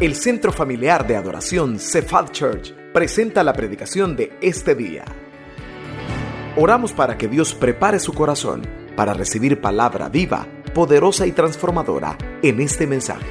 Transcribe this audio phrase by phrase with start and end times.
[0.00, 5.04] El Centro Familiar de Adoración Cephal Church presenta la predicación de este día.
[6.56, 8.62] Oramos para que Dios prepare su corazón
[8.94, 13.26] para recibir palabra viva, poderosa y transformadora en este mensaje.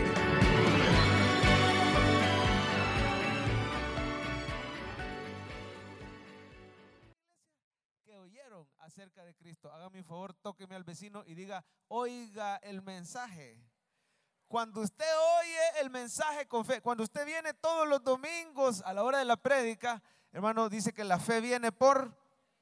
[8.04, 9.72] que oyeron acerca de Cristo.
[9.72, 13.58] Hágame un favor, tóqueme al vecino y diga, oiga el mensaje.
[14.48, 15.06] Cuando usted
[15.42, 19.26] oye el mensaje con fe, cuando usted viene todos los domingos a la hora de
[19.26, 20.02] la prédica,
[20.32, 22.16] hermano, dice que la fe viene por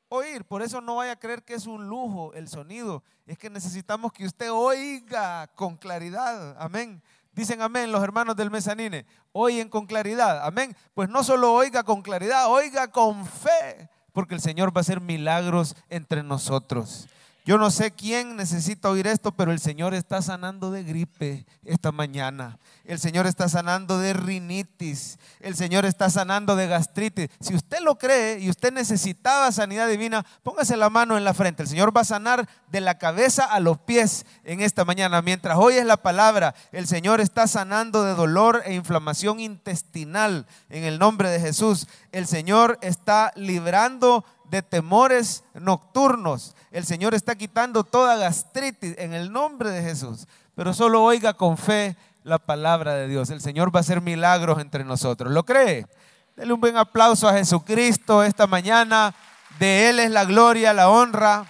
[0.09, 0.45] oír.
[0.45, 3.03] Por eso no vaya a creer que es un lujo el sonido.
[3.27, 6.55] Es que necesitamos que usted oiga con claridad.
[6.59, 7.03] Amén.
[7.31, 9.05] Dicen amén los hermanos del mezanine.
[9.31, 10.43] Oyen con claridad.
[10.43, 10.75] Amén.
[10.95, 13.89] Pues no solo oiga con claridad, oiga con fe.
[14.11, 17.07] Porque el Señor va a hacer milagros entre nosotros.
[17.45, 21.91] Yo no sé quién necesita oír esto, pero el Señor está sanando de gripe esta
[21.91, 22.57] mañana.
[22.85, 25.19] El Señor está sanando de rinitis.
[25.41, 27.29] El Señor está sanando de gastritis.
[27.39, 31.61] Si usted lo cree y usted necesitaba sanidad divina, póngase la mano en la frente.
[31.61, 35.21] El Señor va a sanar de la cabeza a los pies en esta mañana.
[35.21, 40.97] Mientras oyes la palabra, el Señor está sanando de dolor e inflamación intestinal en el
[40.97, 41.87] nombre de Jesús.
[42.11, 46.55] El Señor está librando de temores nocturnos.
[46.71, 50.27] El Señor está quitando toda gastritis en el nombre de Jesús.
[50.55, 53.29] Pero solo oiga con fe la palabra de Dios.
[53.29, 55.31] El Señor va a hacer milagros entre nosotros.
[55.31, 55.85] ¿Lo cree?
[56.35, 59.13] Dele un buen aplauso a Jesucristo esta mañana.
[59.59, 61.45] De Él es la gloria, la honra.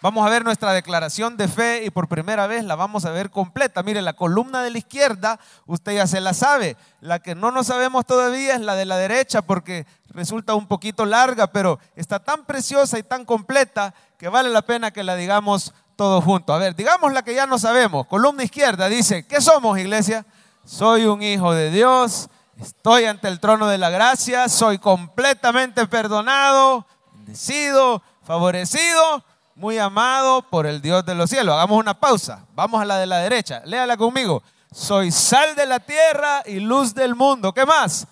[0.00, 3.30] Vamos a ver nuestra declaración de fe y por primera vez la vamos a ver
[3.30, 3.82] completa.
[3.82, 6.76] Mire, la columna de la izquierda, usted ya se la sabe.
[7.00, 11.04] La que no nos sabemos todavía es la de la derecha porque resulta un poquito
[11.04, 15.74] larga, pero está tan preciosa y tan completa que vale la pena que la digamos
[15.96, 16.54] todos juntos.
[16.54, 18.06] A ver, digamos la que ya no sabemos.
[18.06, 20.24] Columna izquierda dice, ¿qué somos, iglesia?
[20.64, 22.28] Soy un hijo de Dios,
[22.60, 29.24] estoy ante el trono de la gracia, soy completamente perdonado, bendecido, favorecido
[29.58, 31.52] muy amado por el Dios de los cielos.
[31.52, 32.46] Hagamos una pausa.
[32.54, 33.60] Vamos a la de la derecha.
[33.64, 34.40] Léala conmigo.
[34.72, 37.52] Soy sal de la tierra y luz del mundo.
[37.52, 38.06] ¿Qué más?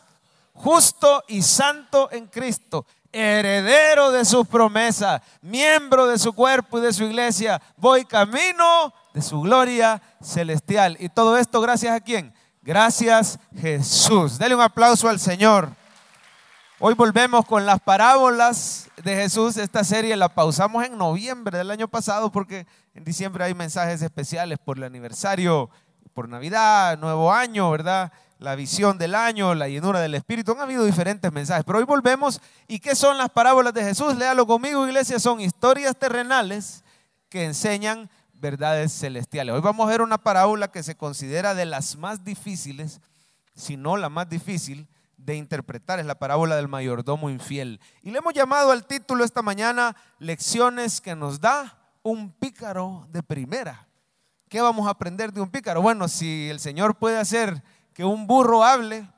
[0.55, 2.85] Justo y santo en Cristo.
[3.12, 5.23] Heredero de sus promesas.
[5.41, 7.62] Miembro de su cuerpo y de su iglesia.
[7.77, 10.97] Voy camino de su gloria celestial.
[10.99, 12.35] Y todo esto gracias a quién?
[12.61, 14.37] Gracias Jesús.
[14.37, 15.71] Dele un aplauso al Señor.
[16.78, 19.56] Hoy volvemos con las parábolas de Jesús.
[19.56, 24.59] Esta serie la pausamos en noviembre del año pasado porque en diciembre hay mensajes especiales
[24.59, 25.70] por el aniversario,
[26.12, 28.12] por Navidad, Nuevo Año, ¿verdad?
[28.38, 30.53] La visión del año, la llenura del Espíritu.
[30.53, 32.42] Han habido diferentes mensajes, pero hoy volvemos.
[32.69, 34.14] ¿Y qué son las parábolas de Jesús?
[34.14, 35.19] Léalo conmigo, iglesia.
[35.19, 36.84] Son historias terrenales
[37.31, 39.54] que enseñan verdades celestiales.
[39.54, 43.00] Hoy vamos a ver una parábola que se considera de las más difíciles,
[43.54, 44.87] si no la más difícil
[45.26, 47.81] de interpretar, es la parábola del mayordomo infiel.
[48.03, 53.25] Y le hemos llamado al título esta mañana, Lecciones que nos da un pícaro de
[53.25, 53.88] primera.
[54.48, 55.82] ¿Qué vamos a aprender de un pícaro?
[55.82, 59.10] Bueno, si el Señor puede hacer que un burro hable,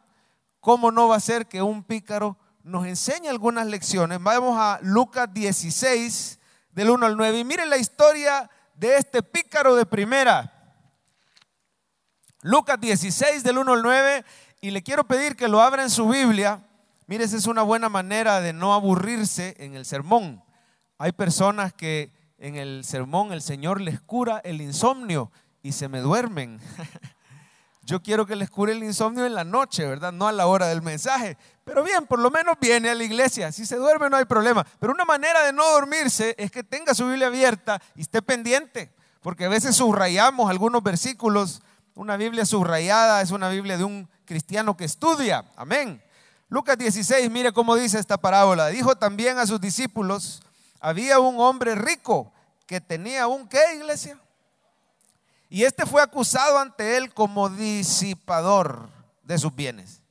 [0.60, 4.19] ¿cómo no va a ser que un pícaro nos enseñe algunas lecciones?
[4.22, 6.40] Vamos a Lucas 16,
[6.70, 10.54] del 1 al 9, y miren la historia de este pícaro de primera.
[12.40, 14.25] Lucas 16, del 1 al 9,
[14.60, 16.62] y le quiero pedir que lo abra en su Biblia.
[17.06, 20.42] Mire, esa es una buena manera de no aburrirse en el sermón.
[20.98, 25.30] Hay personas que en el sermón el Señor les cura el insomnio
[25.62, 26.60] y se me duermen.
[27.82, 30.12] Yo quiero que les cure el insomnio en la noche, ¿verdad?
[30.12, 31.38] No a la hora del mensaje.
[31.64, 33.50] Pero bien, por lo menos viene a la iglesia.
[33.50, 34.66] Si se duerme no hay problema.
[34.78, 38.92] Pero una manera de no dormirse es que tenga su Biblia abierta y esté pendiente.
[39.22, 41.62] Porque a veces subrayamos algunos versículos.
[41.94, 45.43] Una Biblia subrayada es una Biblia de un cristiano que estudia.
[45.56, 46.03] Amén.
[46.50, 48.66] Lucas 16, mire cómo dice esta parábola.
[48.69, 50.43] Dijo también a sus discípulos,
[50.81, 52.31] había un hombre rico
[52.67, 54.21] que tenía un qué, iglesia?
[55.49, 58.91] Y este fue acusado ante él como disipador
[59.22, 60.02] de sus bienes.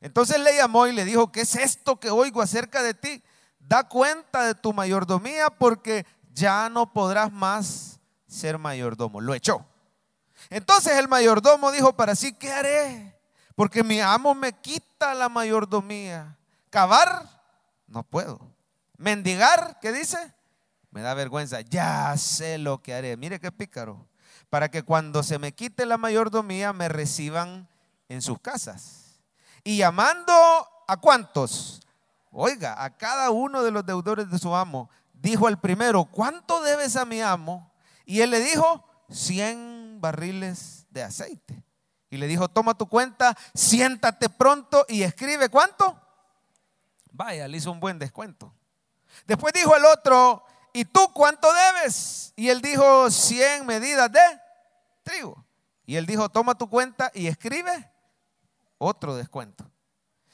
[0.00, 3.22] Entonces le llamó y le dijo, ¿qué es esto que oigo acerca de ti?
[3.58, 9.20] Da cuenta de tu mayordomía porque ya no podrás más ser mayordomo.
[9.20, 9.66] Lo echó.
[10.48, 13.15] Entonces el mayordomo dijo para sí, ¿qué haré?
[13.56, 16.36] Porque mi amo me quita la mayordomía.
[16.70, 17.26] Cavar,
[17.88, 18.38] no puedo.
[18.98, 20.18] Mendigar, ¿qué dice?
[20.90, 21.62] Me da vergüenza.
[21.62, 23.16] Ya sé lo que haré.
[23.16, 24.06] Mire qué pícaro.
[24.50, 27.66] Para que cuando se me quite la mayordomía me reciban
[28.10, 29.20] en sus casas.
[29.64, 30.32] Y llamando
[30.86, 31.80] a cuántos.
[32.30, 34.90] Oiga, a cada uno de los deudores de su amo.
[35.14, 37.72] Dijo al primero, ¿cuánto debes a mi amo?
[38.04, 41.65] Y él le dijo, 100 barriles de aceite.
[42.10, 46.00] Y le dijo, toma tu cuenta, siéntate pronto y escribe cuánto.
[47.12, 48.52] Vaya, le hizo un buen descuento.
[49.26, 52.32] Después dijo el otro, ¿y tú cuánto debes?
[52.36, 54.20] Y él dijo, 100 medidas de
[55.02, 55.44] trigo.
[55.84, 57.90] Y él dijo, toma tu cuenta y escribe
[58.78, 59.70] otro descuento.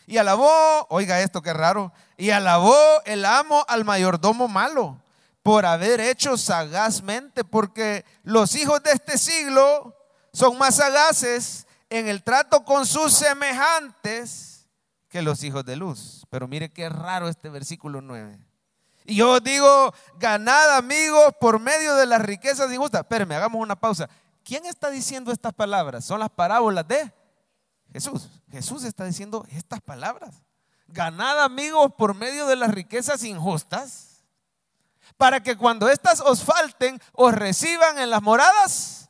[0.07, 5.01] Y alabó, oiga esto que raro, y alabó el amo al mayordomo malo
[5.43, 9.97] por haber hecho sagazmente, porque los hijos de este siglo
[10.33, 11.62] son más sagaces
[11.93, 14.69] en el trato con sus semejantes
[15.09, 16.27] que los hijos de luz.
[16.31, 18.39] Pero mire qué raro este versículo 9.
[19.05, 23.03] Y yo digo, ganad amigos por medio de las riquezas injustas.
[23.03, 24.09] Espérenme, hagamos una pausa.
[24.43, 26.05] ¿Quién está diciendo estas palabras?
[26.05, 27.13] Son las parábolas de
[27.93, 28.29] Jesús.
[28.51, 30.43] Jesús está diciendo estas palabras.
[30.87, 34.25] Ganad amigos por medio de las riquezas injustas
[35.17, 39.02] para que cuando éstas os falten, os reciban en las moradas.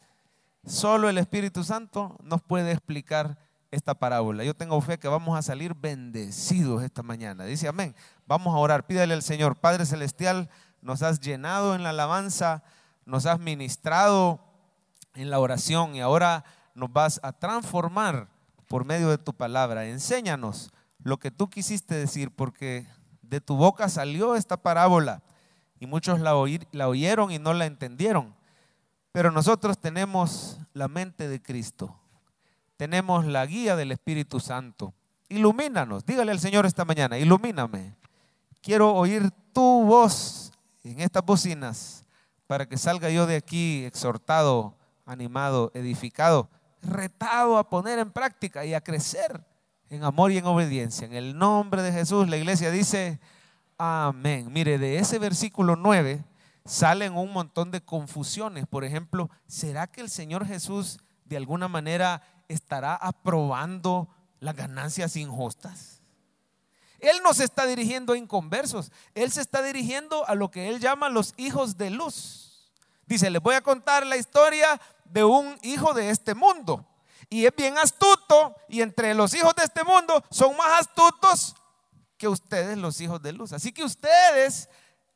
[0.64, 3.37] Solo el Espíritu Santo nos puede explicar
[3.73, 4.44] esta parábola.
[4.44, 7.44] Yo tengo fe que vamos a salir bendecidos esta mañana.
[7.44, 7.97] Dice amén.
[8.26, 8.87] Vamos a orar.
[8.87, 10.50] Pídale al Señor, Padre Celestial,
[10.81, 12.62] nos has llenado en la alabanza,
[13.06, 14.41] nos has ministrado
[15.14, 16.44] en la oración y ahora
[16.75, 18.29] nos vas a transformar
[18.69, 19.87] por medio de tu palabra.
[19.87, 20.70] Enséñanos
[21.03, 22.87] lo que tú quisiste decir, porque
[23.23, 25.23] de tu boca salió esta parábola
[25.81, 26.35] y muchos la,
[26.70, 28.35] la oyeron y no la entendieron.
[29.12, 31.94] Pero nosotros tenemos la mente de Cristo,
[32.79, 34.94] tenemos la guía del Espíritu Santo.
[35.29, 37.94] Ilumínanos, dígale al Señor esta mañana, ilumíname.
[38.62, 42.05] Quiero oír tu voz en estas bocinas
[42.47, 44.75] para que salga yo de aquí exhortado,
[45.05, 46.49] animado, edificado,
[46.82, 49.44] retado a poner en práctica y a crecer
[49.91, 51.06] en amor y en obediencia.
[51.06, 53.20] En el nombre de Jesús, la iglesia dice,
[53.76, 54.50] Amén.
[54.50, 56.25] Mire, de ese versículo 9
[56.64, 58.67] salen un montón de confusiones.
[58.67, 64.09] Por ejemplo, ¿será que el Señor Jesús de alguna manera estará aprobando
[64.41, 66.03] las ganancias injustas?
[67.03, 70.79] Él no se está dirigiendo a inconversos, Él se está dirigiendo a lo que Él
[70.79, 72.73] llama los hijos de luz.
[73.06, 76.87] Dice, les voy a contar la historia de un hijo de este mundo.
[77.29, 81.56] Y es bien astuto, y entre los hijos de este mundo son más astutos
[82.17, 83.53] que ustedes los hijos de luz.
[83.53, 84.69] Así que ustedes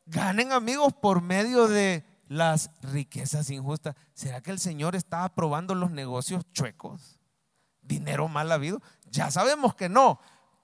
[0.07, 3.95] ganen amigos por medio de las riquezas injustas.
[4.15, 7.19] ¿Será que el Señor está aprobando los negocios chuecos?
[7.83, 8.81] ¿Dinero mal habido?
[9.11, 10.19] Ya sabemos que no.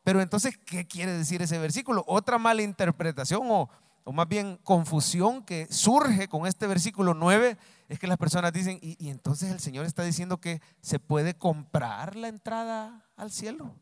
[0.05, 2.05] Pero entonces, ¿qué quiere decir ese versículo?
[2.09, 3.71] Otra mala interpretación o,
[4.05, 7.57] o más bien confusión que surge con este versículo 9
[7.89, 11.35] es que las personas dicen, y, y entonces el Señor está diciendo que se puede
[11.35, 13.77] comprar la entrada al cielo.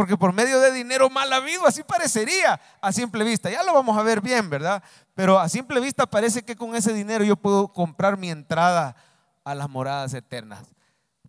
[0.00, 3.50] Porque por medio de dinero mal habido, así parecería a simple vista.
[3.50, 4.82] Ya lo vamos a ver bien, ¿verdad?
[5.14, 8.96] Pero a simple vista parece que con ese dinero yo puedo comprar mi entrada
[9.44, 10.64] a las moradas eternas.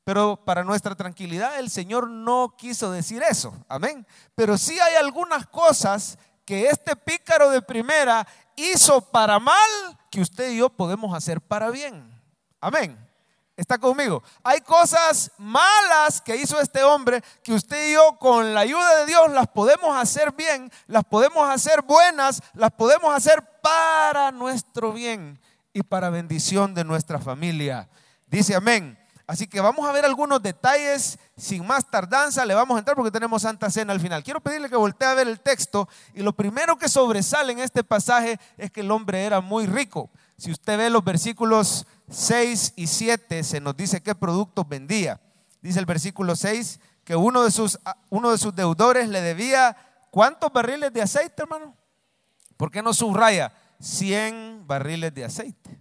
[0.05, 3.53] Pero para nuestra tranquilidad el Señor no quiso decir eso.
[3.67, 4.07] Amén.
[4.35, 8.25] Pero sí hay algunas cosas que este pícaro de primera
[8.55, 12.09] hizo para mal que usted y yo podemos hacer para bien.
[12.61, 12.97] Amén.
[13.57, 14.23] ¿Está conmigo?
[14.43, 19.05] Hay cosas malas que hizo este hombre que usted y yo con la ayuda de
[19.05, 25.39] Dios las podemos hacer bien, las podemos hacer buenas, las podemos hacer para nuestro bien
[25.73, 27.89] y para bendición de nuestra familia.
[28.27, 28.97] Dice amén.
[29.27, 32.43] Así que vamos a ver algunos detalles sin más tardanza.
[32.43, 34.23] Le vamos a entrar porque tenemos Santa Cena al final.
[34.23, 35.87] Quiero pedirle que voltee a ver el texto.
[36.13, 40.09] Y lo primero que sobresale en este pasaje es que el hombre era muy rico.
[40.41, 45.21] Si usted ve los versículos 6 y 7 se nos dice qué productos vendía.
[45.61, 47.79] Dice el versículo 6 que uno de sus,
[48.09, 49.77] uno de sus deudores le debía
[50.09, 51.77] ¿cuántos barriles de aceite, hermano?
[52.57, 53.53] ¿Por qué no subraya?
[53.81, 55.79] 100 barriles de aceite.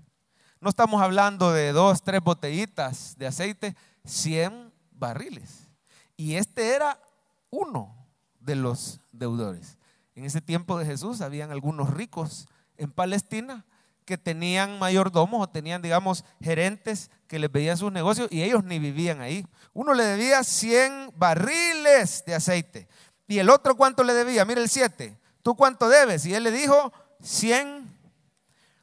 [0.61, 3.75] No estamos hablando de dos, tres botellitas de aceite,
[4.05, 5.71] 100 barriles.
[6.19, 7.00] Y este era
[7.49, 7.97] uno
[8.38, 9.79] de los deudores.
[10.14, 13.64] En ese tiempo de Jesús habían algunos ricos en Palestina
[14.11, 18.81] que tenían mayordomos o tenían, digamos, gerentes que les veían sus negocios y ellos ni
[18.81, 19.47] vivían ahí.
[19.73, 22.88] Uno le debía 100 barriles de aceite.
[23.29, 24.45] ¿Y el otro cuánto le debía?
[24.45, 25.17] Mira el 7.
[25.43, 26.26] ¿Tú cuánto debes?
[26.26, 27.88] Y él le dijo 100.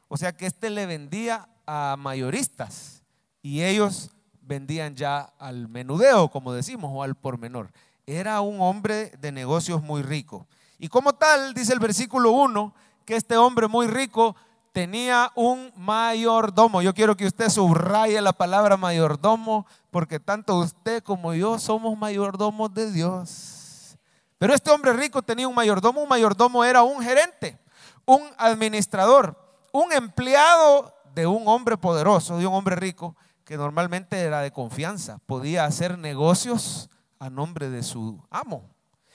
[0.08, 3.02] O sea que este le vendía a mayoristas
[3.42, 7.70] y ellos vendían ya al menudeo, como decimos, o al por menor.
[8.06, 10.46] Era un hombre de negocios muy rico.
[10.78, 14.34] Y como tal, dice el versículo 1, que este hombre muy rico
[14.72, 16.82] tenía un mayordomo.
[16.82, 22.72] Yo quiero que usted subraye la palabra mayordomo, porque tanto usted como yo somos mayordomos
[22.72, 23.96] de Dios.
[24.38, 26.02] Pero este hombre rico tenía un mayordomo.
[26.02, 27.58] Un mayordomo era un gerente,
[28.04, 29.36] un administrador,
[29.72, 35.18] un empleado de un hombre poderoso, de un hombre rico, que normalmente era de confianza,
[35.26, 38.62] podía hacer negocios a nombre de su amo.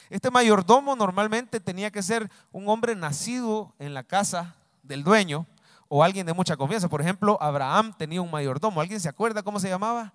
[0.10, 4.56] Este mayordomo normalmente tenía que ser un hombre nacido en la casa
[4.94, 5.48] del dueño
[5.88, 6.88] o alguien de mucha confianza.
[6.88, 8.80] Por ejemplo, Abraham tenía un mayordomo.
[8.80, 10.14] ¿Alguien se acuerda cómo se llamaba?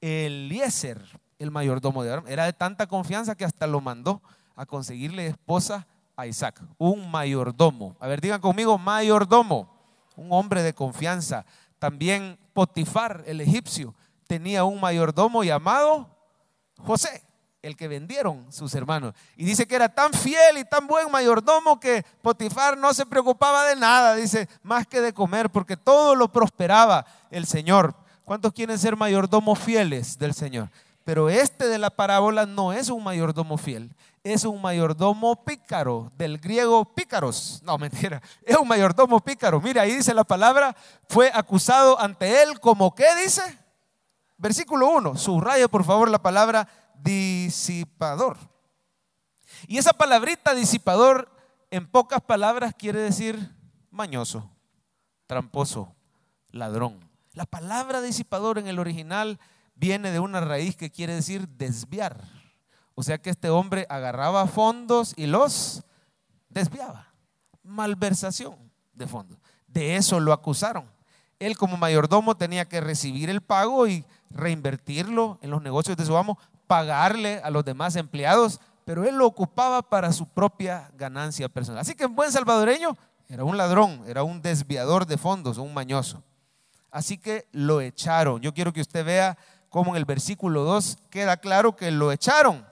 [0.00, 1.02] Eliezer,
[1.38, 2.28] el mayordomo de Abraham.
[2.30, 4.20] Era de tanta confianza que hasta lo mandó
[4.56, 5.86] a conseguirle esposa
[6.16, 6.62] a Isaac.
[6.76, 7.96] Un mayordomo.
[7.98, 9.74] A ver, digan conmigo, mayordomo.
[10.16, 11.46] Un hombre de confianza.
[11.78, 13.94] También Potifar, el egipcio,
[14.26, 16.14] tenía un mayordomo llamado
[16.76, 17.22] José
[17.62, 19.14] el que vendieron sus hermanos.
[19.36, 23.66] Y dice que era tan fiel y tan buen mayordomo que Potifar no se preocupaba
[23.66, 27.94] de nada, dice, más que de comer, porque todo lo prosperaba el Señor.
[28.24, 30.70] ¿Cuántos quieren ser mayordomos fieles del Señor?
[31.04, 36.38] Pero este de la parábola no es un mayordomo fiel, es un mayordomo pícaro, del
[36.38, 37.60] griego pícaros.
[37.64, 39.60] No, mentira, es un mayordomo pícaro.
[39.60, 40.76] Mira, ahí dice la palabra,
[41.08, 43.42] fue acusado ante él como, ¿qué dice?
[44.38, 46.66] Versículo 1, subraya por favor la palabra
[47.02, 48.38] disipador.
[49.66, 51.30] Y esa palabrita disipador,
[51.70, 53.54] en pocas palabras, quiere decir
[53.90, 54.50] mañoso,
[55.26, 55.94] tramposo,
[56.50, 57.08] ladrón.
[57.32, 59.38] La palabra disipador en el original
[59.74, 62.24] viene de una raíz que quiere decir desviar.
[62.94, 65.84] O sea que este hombre agarraba fondos y los
[66.48, 67.14] desviaba.
[67.62, 68.56] Malversación
[68.92, 69.38] de fondos.
[69.66, 70.90] De eso lo acusaron.
[71.38, 76.16] Él como mayordomo tenía que recibir el pago y reinvertirlo en los negocios de su
[76.16, 76.38] amo
[76.70, 81.80] pagarle a los demás empleados, pero él lo ocupaba para su propia ganancia personal.
[81.80, 82.96] Así que en buen salvadoreño
[83.28, 86.22] era un ladrón, era un desviador de fondos, un mañoso.
[86.92, 88.40] Así que lo echaron.
[88.40, 89.36] Yo quiero que usted vea
[89.68, 92.64] cómo en el versículo 2 queda claro que lo echaron.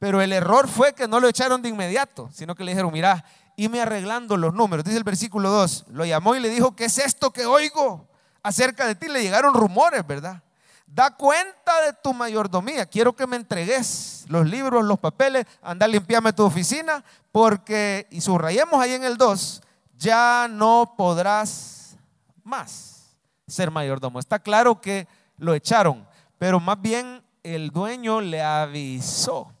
[0.00, 3.24] Pero el error fue que no lo echaron de inmediato, sino que le dijeron, mira,
[3.54, 4.84] y me arreglando los números.
[4.84, 8.08] Dice el versículo 2, lo llamó y le dijo, ¿qué es esto que oigo?
[8.42, 10.42] Acerca de ti le llegaron rumores, ¿verdad?
[10.86, 12.86] Da cuenta de tu mayordomía.
[12.86, 18.80] Quiero que me entregues los libros, los papeles, anda limpiarme tu oficina, porque, y subrayemos
[18.80, 19.62] ahí en el 2,
[19.96, 21.96] ya no podrás
[22.42, 23.16] más
[23.46, 24.18] ser mayordomo.
[24.18, 26.06] Está claro que lo echaron,
[26.38, 29.52] pero más bien el dueño le avisó.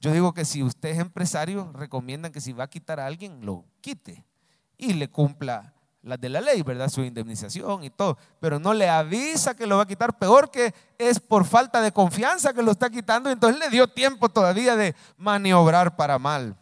[0.00, 3.44] Yo digo que si usted es empresario, recomiendan que si va a quitar a alguien,
[3.44, 4.24] lo quite
[4.78, 6.88] y le cumpla las de la ley, ¿verdad?
[6.88, 8.16] Su indemnización y todo.
[8.40, 10.18] Pero no le avisa que lo va a quitar.
[10.18, 13.30] Peor que es por falta de confianza que lo está quitando.
[13.30, 16.56] Entonces le dio tiempo todavía de maniobrar para mal.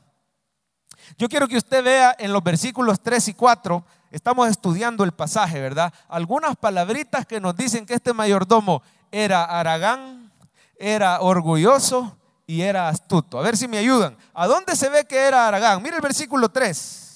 [1.17, 5.61] Yo quiero que usted vea en los versículos 3 y 4, estamos estudiando el pasaje,
[5.61, 5.93] ¿verdad?
[6.09, 10.31] Algunas palabritas que nos dicen que este mayordomo era aragán,
[10.77, 13.39] era orgulloso y era astuto.
[13.39, 14.17] A ver si me ayudan.
[14.35, 15.83] ¿A dónde se ve que era aragán?
[15.83, 17.08] Mire el versículo 3.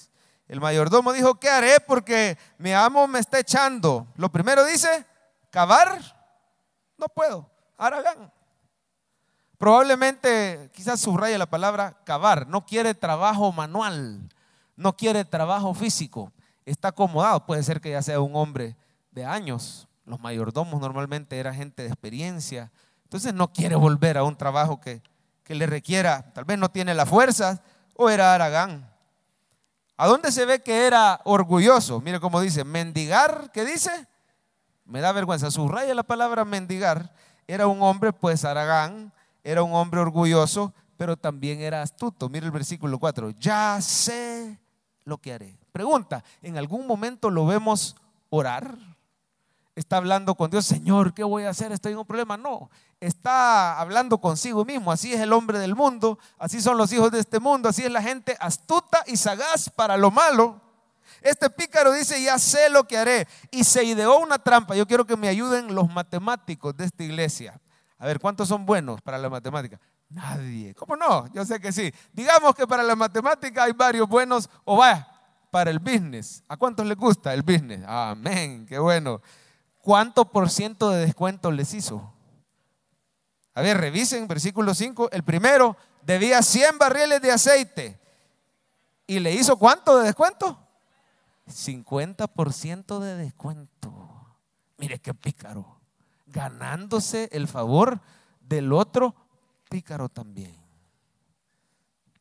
[0.53, 1.81] El mayordomo dijo, ¿qué haré?
[1.81, 4.07] Porque mi amo me está echando.
[4.17, 5.07] Lo primero dice,
[5.49, 5.99] cavar,
[6.99, 7.51] no puedo.
[7.79, 8.31] Aragán.
[9.57, 12.47] Probablemente, quizás subraya la palabra cavar.
[12.49, 14.29] No quiere trabajo manual,
[14.77, 16.31] no quiere trabajo físico.
[16.67, 17.47] Está acomodado.
[17.47, 18.77] Puede ser que ya sea un hombre
[19.11, 19.89] de años.
[20.05, 22.71] Los mayordomos normalmente era gente de experiencia.
[23.05, 25.01] Entonces no quiere volver a un trabajo que,
[25.45, 27.63] que le requiera, tal vez no tiene la fuerza
[27.97, 28.92] o era Aragán.
[29.97, 32.01] ¿A dónde se ve que era orgulloso?
[32.01, 33.91] Mire cómo dice, mendigar, ¿qué dice?
[34.85, 37.15] Me da vergüenza, subraya la palabra mendigar.
[37.47, 39.13] Era un hombre, pues Aragán,
[39.45, 42.29] era un hombre orgulloso, pero también era astuto.
[42.29, 44.59] Mire el versículo 4, ya sé
[45.05, 45.59] lo que haré.
[45.73, 47.97] Pregunta, ¿en algún momento lo vemos
[48.31, 48.77] orar?
[49.75, 51.73] Está hablando con Dios, Señor, ¿qué voy a hacer?
[51.73, 52.37] Estoy en un problema.
[52.37, 54.93] No, está hablando consigo mismo.
[54.93, 57.91] Así es el hombre del mundo, así son los hijos de este mundo, así es
[57.91, 60.61] la gente astuta y sagaz para lo malo.
[61.23, 63.29] Este pícaro dice, ya sé lo que haré.
[63.51, 64.75] Y se ideó una trampa.
[64.75, 67.61] Yo quiero que me ayuden los matemáticos de esta iglesia.
[67.99, 69.79] A ver, ¿cuántos son buenos para la matemática?
[70.09, 70.75] Nadie.
[70.75, 71.33] ¿Cómo no?
[71.33, 71.93] Yo sé que sí.
[72.13, 75.09] Digamos que para la matemática hay varios buenos o vaya,
[75.51, 76.43] para el business.
[76.49, 77.83] ¿A cuántos les gusta el business?
[77.87, 79.23] Amén, qué bueno.
[79.83, 82.15] ¿Cuánto por ciento de descuento les hizo?
[83.53, 85.11] A ver, revisen versículo 5.
[85.11, 88.01] El primero debía 100 barriles de aceite.
[89.09, 90.57] ¿Y le hizo cuánto de descuento?
[91.49, 94.39] 50% de descuento.
[94.79, 95.81] Mire qué pícaro.
[96.27, 98.01] Ganándose el favor
[98.41, 99.17] del otro
[99.69, 100.57] pícaro también.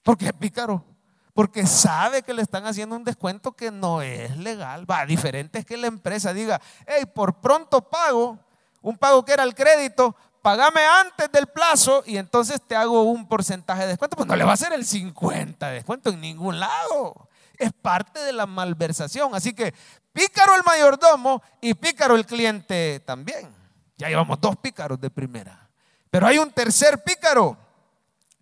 [0.01, 0.84] ¿Por qué pícaro?
[1.33, 4.89] Porque sabe que le están haciendo un descuento que no es legal.
[4.89, 8.38] Va, diferente es que la empresa diga, hey, por pronto pago,
[8.81, 13.27] un pago que era el crédito, pagame antes del plazo y entonces te hago un
[13.27, 14.17] porcentaje de descuento.
[14.17, 17.29] Pues no le va a hacer el 50 de descuento en ningún lado.
[17.57, 19.35] Es parte de la malversación.
[19.35, 19.73] Así que
[20.11, 23.53] pícaro el mayordomo y pícaro el cliente también.
[23.97, 25.69] Ya llevamos dos pícaros de primera.
[26.09, 27.57] Pero hay un tercer pícaro.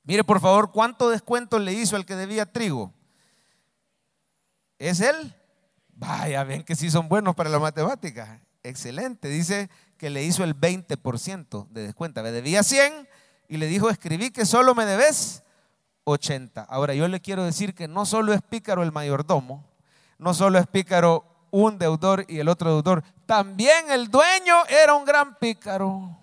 [0.04, 2.94] Mire por favor cuánto descuento le hizo al que debía trigo.
[4.78, 5.36] ¿Es él?
[5.94, 8.42] Vaya, ven que sí son buenos para la matemática.
[8.64, 9.28] Excelente.
[9.28, 12.24] Dice que le hizo el 20% de descuento.
[12.24, 13.08] Me debía 100
[13.50, 15.44] y le dijo, escribí que solo me debes
[16.06, 16.64] 80.
[16.64, 19.66] Ahora yo le quiero decir que no solo es pícaro el mayordomo,
[20.18, 25.06] no solo es pícaro un deudor y el otro deudor, también el dueño era un
[25.06, 26.18] gran pícaro.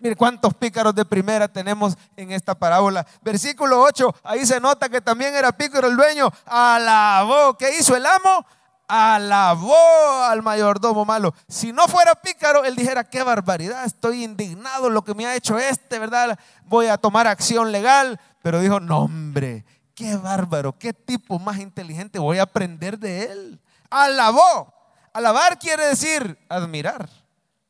[0.00, 3.06] Mire cuántos pícaros de primera tenemos en esta parábola.
[3.20, 6.32] Versículo 8, ahí se nota que también era pícaro el dueño.
[6.46, 7.58] Alabó.
[7.58, 8.46] ¿Qué hizo el amo?
[8.88, 11.34] Alabó al mayordomo malo.
[11.48, 15.58] Si no fuera pícaro, él dijera, qué barbaridad, estoy indignado lo que me ha hecho
[15.58, 16.38] este, ¿verdad?
[16.64, 18.18] Voy a tomar acción legal.
[18.42, 23.60] Pero dijo, no hombre, qué bárbaro, qué tipo más inteligente, voy a aprender de él.
[23.90, 24.72] Alabó.
[25.12, 27.08] Alabar quiere decir admirar.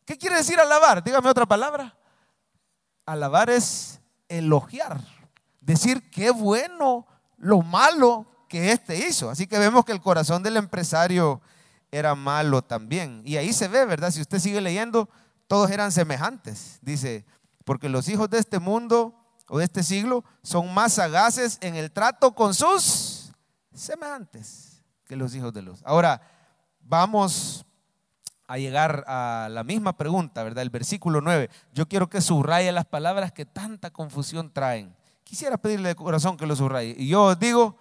[0.06, 1.02] ¿Qué quiere decir alabar?
[1.02, 1.96] Dígame otra palabra.
[3.10, 5.00] Alabar es elogiar,
[5.60, 9.30] decir qué bueno lo malo que éste hizo.
[9.30, 11.40] Así que vemos que el corazón del empresario
[11.90, 13.20] era malo también.
[13.24, 14.12] Y ahí se ve, ¿verdad?
[14.12, 15.08] Si usted sigue leyendo,
[15.48, 16.78] todos eran semejantes.
[16.82, 17.26] Dice,
[17.64, 19.16] porque los hijos de este mundo
[19.48, 23.32] o de este siglo son más sagaces en el trato con sus
[23.74, 25.80] semejantes que los hijos de luz.
[25.84, 26.22] Ahora,
[26.78, 27.66] vamos
[28.50, 30.62] a llegar a la misma pregunta, ¿verdad?
[30.62, 31.48] El versículo 9.
[31.72, 34.92] Yo quiero que subraye las palabras que tanta confusión traen.
[35.22, 36.96] Quisiera pedirle de corazón que lo subraye.
[36.98, 37.76] Y yo digo,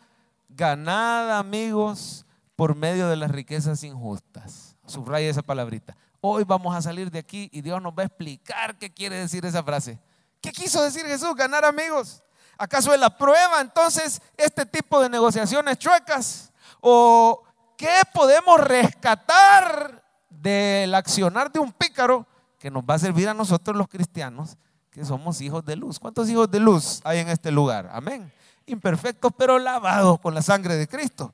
[0.48, 4.76] ganad amigos por medio de las riquezas injustas.
[4.86, 5.98] Subraye esa palabrita.
[6.22, 9.44] Hoy vamos a salir de aquí y Dios nos va a explicar qué quiere decir
[9.48, 10.00] esa frase.
[10.40, 11.34] ¿Qué quiso decir Jesús?
[11.34, 12.22] Ganar amigos.
[12.60, 16.54] ¿Acaso es la prueba entonces este tipo de negociaciones chuecas?
[16.80, 17.42] ¿O
[17.76, 20.08] qué podemos rescatar
[20.42, 22.26] del accionar de un pícaro
[22.58, 24.58] que nos va a servir a nosotros los cristianos,
[24.92, 26.00] que somos hijos de luz.
[26.00, 27.90] ¿Cuántos hijos de luz hay en este lugar?
[27.92, 28.32] Amén.
[28.66, 31.34] Imperfectos, pero lavados con la sangre de Cristo.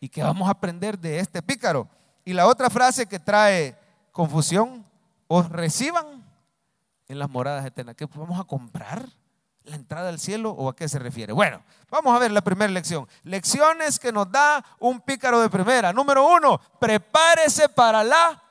[0.00, 1.88] ¿Y qué vamos a aprender de este pícaro?
[2.24, 3.76] Y la otra frase que trae
[4.12, 4.84] confusión,
[5.26, 6.24] os reciban
[7.08, 7.94] en las moradas eternas.
[7.94, 9.08] ¿Qué vamos a comprar?
[9.64, 11.32] ¿La entrada al cielo o a qué se refiere?
[11.32, 13.08] Bueno, vamos a ver la primera lección.
[13.22, 15.90] Lecciones que nos da un pícaro de primera.
[15.90, 18.42] Número uno, prepárese para la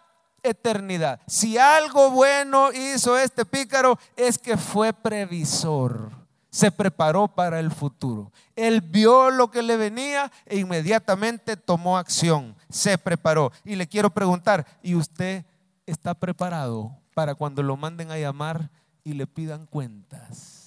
[0.41, 1.21] eternidad.
[1.27, 6.09] Si algo bueno hizo este pícaro es que fue previsor.
[6.49, 8.31] Se preparó para el futuro.
[8.55, 12.55] Él vio lo que le venía e inmediatamente tomó acción.
[12.69, 13.51] Se preparó.
[13.63, 15.45] Y le quiero preguntar, ¿y usted
[15.85, 18.71] está preparado para cuando lo manden a llamar
[19.03, 20.62] y le pidan cuentas?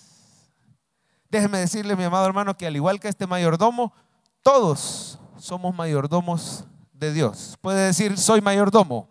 [1.36, 3.92] Déjeme decirle, mi amado hermano, que al igual que este mayordomo,
[4.42, 7.58] todos somos mayordomos de Dios.
[7.60, 9.06] Puede decir, soy mayordomo.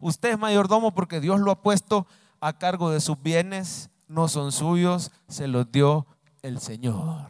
[0.00, 2.06] Usted es mayordomo porque Dios lo ha puesto
[2.40, 6.06] a cargo de sus bienes, no son suyos, se los dio
[6.40, 7.28] el Señor.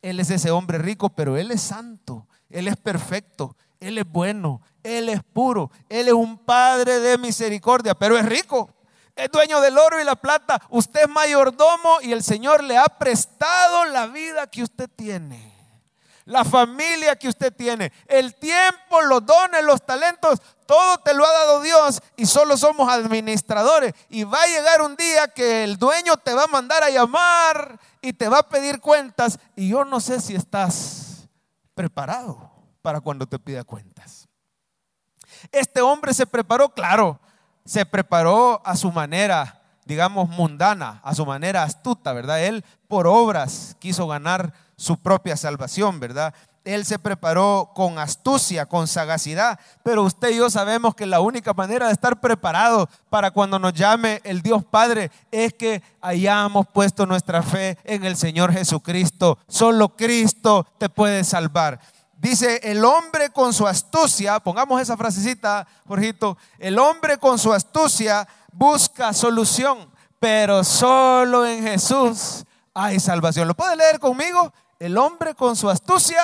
[0.00, 4.60] Él es ese hombre rico, pero Él es santo, Él es perfecto, Él es bueno,
[4.82, 8.74] Él es puro, Él es un Padre de misericordia, pero es rico
[9.14, 12.86] es dueño del oro y la plata, usted es mayordomo y el Señor le ha
[12.86, 15.52] prestado la vida que usted tiene,
[16.24, 21.32] la familia que usted tiene, el tiempo, los dones, los talentos, todo te lo ha
[21.32, 23.92] dado Dios y solo somos administradores.
[24.08, 27.78] Y va a llegar un día que el dueño te va a mandar a llamar
[28.00, 31.28] y te va a pedir cuentas y yo no sé si estás
[31.74, 34.28] preparado para cuando te pida cuentas.
[35.50, 37.20] Este hombre se preparó, claro,
[37.64, 42.42] se preparó a su manera, digamos, mundana, a su manera astuta, ¿verdad?
[42.42, 46.34] Él por obras quiso ganar su propia salvación, ¿verdad?
[46.64, 51.52] Él se preparó con astucia, con sagacidad, pero usted y yo sabemos que la única
[51.54, 57.04] manera de estar preparado para cuando nos llame el Dios Padre es que hayamos puesto
[57.04, 59.38] nuestra fe en el Señor Jesucristo.
[59.48, 61.80] Solo Cristo te puede salvar.
[62.22, 68.28] Dice, el hombre con su astucia, pongamos esa frasecita, Jorgito, el hombre con su astucia
[68.52, 73.48] busca solución, pero solo en Jesús hay salvación.
[73.48, 74.52] ¿Lo puede leer conmigo?
[74.78, 76.22] El hombre con su astucia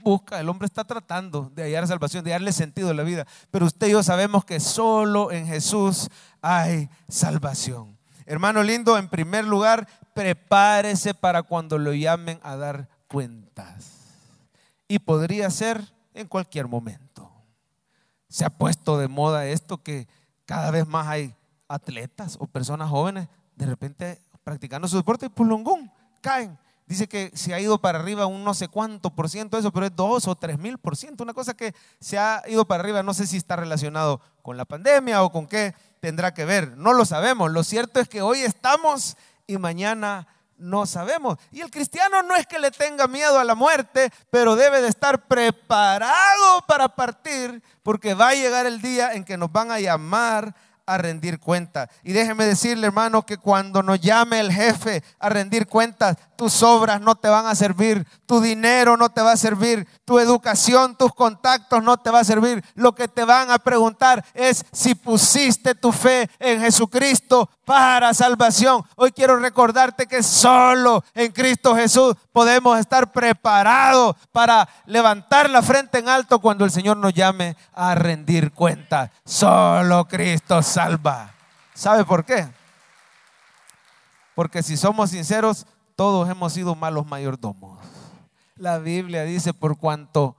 [0.00, 3.66] busca, el hombre está tratando de hallar salvación, de darle sentido a la vida, pero
[3.66, 6.08] usted y yo sabemos que solo en Jesús
[6.42, 7.96] hay salvación.
[8.26, 13.93] Hermano lindo, en primer lugar, prepárese para cuando lo llamen a dar cuentas
[14.88, 17.30] y podría ser en cualquier momento.
[18.28, 20.08] Se ha puesto de moda esto que
[20.46, 21.34] cada vez más hay
[21.68, 26.58] atletas o personas jóvenes de repente practicando su deporte y pulungún, caen.
[26.86, 29.86] Dice que se ha ido para arriba un no sé cuánto por ciento eso, pero
[29.86, 33.02] es dos o tres mil por ciento, una cosa que se ha ido para arriba,
[33.02, 36.92] no sé si está relacionado con la pandemia o con qué tendrá que ver, no
[36.92, 39.16] lo sabemos, lo cierto es que hoy estamos
[39.46, 40.26] y mañana
[40.58, 41.38] no sabemos.
[41.50, 44.88] Y el cristiano no es que le tenga miedo a la muerte, pero debe de
[44.88, 49.80] estar preparado para partir, porque va a llegar el día en que nos van a
[49.80, 50.54] llamar
[50.86, 51.88] a rendir cuentas.
[52.02, 57.00] Y déjeme decirle, hermano, que cuando nos llame el jefe a rendir cuentas, tus obras
[57.00, 61.14] no te van a servir, tu dinero no te va a servir, tu educación, tus
[61.14, 62.62] contactos no te va a servir.
[62.74, 68.84] Lo que te van a preguntar es si pusiste tu fe en Jesucristo para salvación.
[68.96, 75.98] Hoy quiero recordarte que solo en Cristo Jesús podemos estar preparados para levantar la frente
[75.98, 79.10] en alto cuando el Señor nos llame a rendir cuentas.
[79.24, 81.32] Solo Cristo salva.
[81.74, 82.46] ¿Sabe por qué?
[84.34, 87.78] Porque si somos sinceros, todos hemos sido malos mayordomos.
[88.56, 90.36] La Biblia dice, por cuanto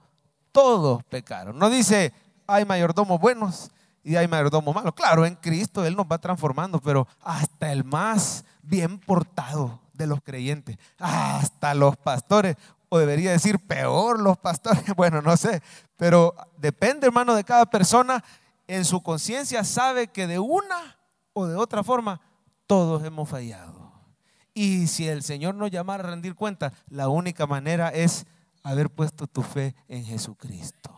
[0.52, 1.58] todos pecaron.
[1.58, 2.12] No dice,
[2.46, 3.70] hay mayordomos buenos
[4.06, 4.94] y hay mayordomos malos.
[4.94, 10.22] Claro, en Cristo Él nos va transformando, pero hasta el más bien portado de los
[10.22, 12.56] creyentes, hasta los pastores,
[12.88, 15.60] o debería decir peor los pastores, bueno, no sé,
[15.96, 18.22] pero depende, hermano, de cada persona.
[18.68, 20.98] En su conciencia sabe que de una
[21.32, 22.20] o de otra forma
[22.68, 23.92] todos hemos fallado.
[24.54, 28.24] Y si el Señor nos llamara a rendir cuenta, la única manera es
[28.62, 30.94] haber puesto tu fe en Jesucristo.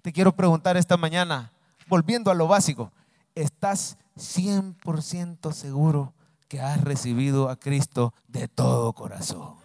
[0.00, 1.52] Te quiero preguntar esta mañana,
[1.90, 2.92] volviendo a lo básico,
[3.34, 6.14] ¿estás 100% seguro
[6.48, 9.56] que has recibido a Cristo de todo corazón?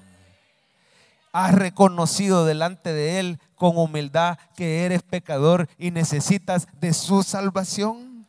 [1.32, 8.26] ¿Has reconocido delante de Él con humildad que eres pecador y necesitas de su salvación?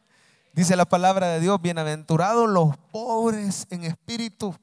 [0.53, 4.55] Dice la palabra de Dios, bienaventurados los pobres en espíritu,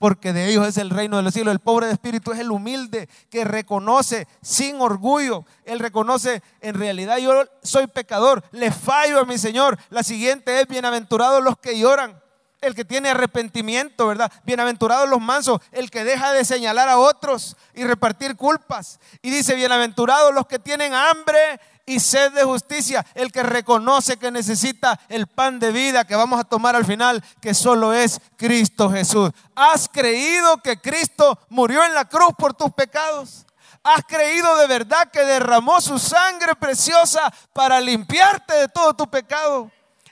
[0.00, 1.52] porque de ellos es el reino de los cielos.
[1.52, 5.44] El pobre de espíritu es el humilde que reconoce sin orgullo.
[5.66, 9.78] Él reconoce, en realidad yo soy pecador, le fallo a mi Señor.
[9.90, 12.18] La siguiente es, bienaventurados los que lloran.
[12.62, 14.32] El que tiene arrepentimiento, ¿verdad?
[14.44, 19.00] Bienaventurados los mansos, el que deja de señalar a otros y repartir culpas.
[19.20, 24.30] Y dice, bienaventurados los que tienen hambre y sed de justicia, el que reconoce que
[24.30, 28.90] necesita el pan de vida que vamos a tomar al final, que solo es Cristo
[28.90, 29.30] Jesús.
[29.54, 33.46] ¿Has creído que Cristo murió en la cruz por tus pecados?
[33.82, 39.70] ¿Has creído de verdad que derramó su sangre preciosa para limpiarte de todo tu pecado?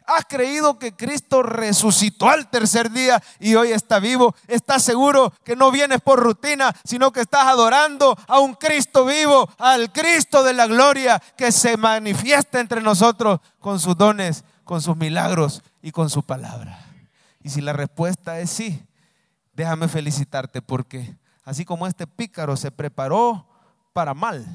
[0.09, 4.35] ¿Has creído que Cristo resucitó al tercer día y hoy está vivo?
[4.47, 9.51] ¿Estás seguro que no vienes por rutina, sino que estás adorando a un Cristo vivo,
[9.59, 14.97] al Cristo de la gloria que se manifiesta entre nosotros con sus dones, con sus
[14.97, 16.87] milagros y con su palabra?
[17.43, 18.83] Y si la respuesta es sí,
[19.53, 23.47] déjame felicitarte porque así como este pícaro se preparó
[23.93, 24.47] para mal,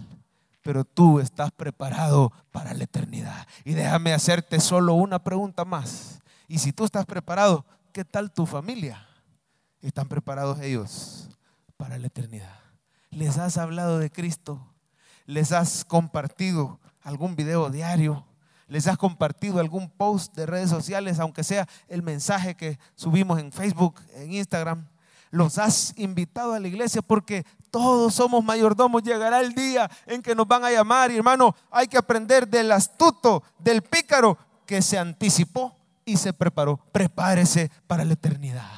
[0.63, 3.47] pero tú estás preparado para la eternidad.
[3.65, 6.21] Y déjame hacerte solo una pregunta más.
[6.47, 9.06] Y si tú estás preparado, ¿qué tal tu familia?
[9.82, 11.30] ¿Están preparados ellos
[11.78, 12.58] para la eternidad?
[13.12, 14.73] ¿Les has hablado de Cristo?
[15.26, 18.26] ¿Les has compartido algún video diario?
[18.67, 23.52] ¿Les has compartido algún post de redes sociales, aunque sea el mensaje que subimos en
[23.52, 24.88] Facebook, en Instagram?
[25.34, 27.43] los has invitado a la iglesia porque
[27.74, 29.02] todos somos mayordomos.
[29.02, 32.72] Llegará el día en que nos van a llamar y hermano, hay que aprender del
[32.72, 36.80] astuto, del pícaro que se anticipó y se preparó.
[36.92, 38.70] Prepárese para la eternidad.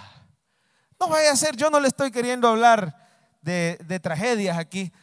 [0.98, 2.96] No vaya a ser, yo no le estoy queriendo hablar
[3.42, 4.94] de, tragedias aquí,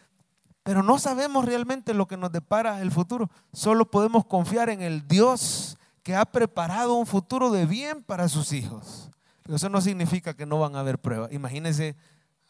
[0.62, 3.28] pero no sabemos realmente lo que nos depara el futuro.
[3.52, 8.54] Solo podemos confiar en el Dios que ha preparado un futuro de bien para sus
[8.54, 9.10] hijos.
[9.46, 11.30] Eso no significa que no van a haber pruebas.
[11.30, 11.94] Imagínense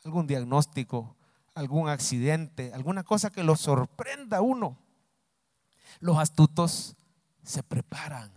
[0.05, 1.17] algún diagnóstico,
[1.55, 4.79] algún accidente, alguna cosa que lo sorprenda a uno.
[6.01, 6.97] Los astutos
[7.43, 8.33] se preparan.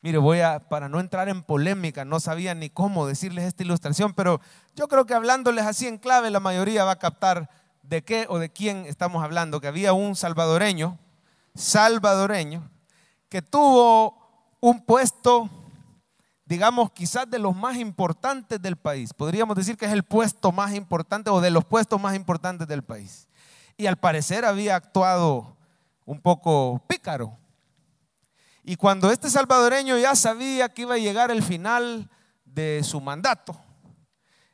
[0.00, 4.14] Mire, voy a, para no entrar en polémica, no sabía ni cómo decirles esta ilustración,
[4.14, 4.40] pero
[4.76, 7.50] yo creo que hablándoles así en clave, la mayoría va a captar
[7.82, 9.60] de qué o de quién estamos hablando.
[9.60, 10.98] Que había un salvadoreño,
[11.54, 12.70] salvadoreño,
[13.28, 15.50] que tuvo un puesto
[16.48, 19.12] digamos, quizás de los más importantes del país.
[19.12, 22.82] Podríamos decir que es el puesto más importante o de los puestos más importantes del
[22.82, 23.28] país.
[23.76, 25.58] Y al parecer había actuado
[26.06, 27.36] un poco pícaro.
[28.64, 32.08] Y cuando este salvadoreño ya sabía que iba a llegar el final
[32.46, 33.54] de su mandato,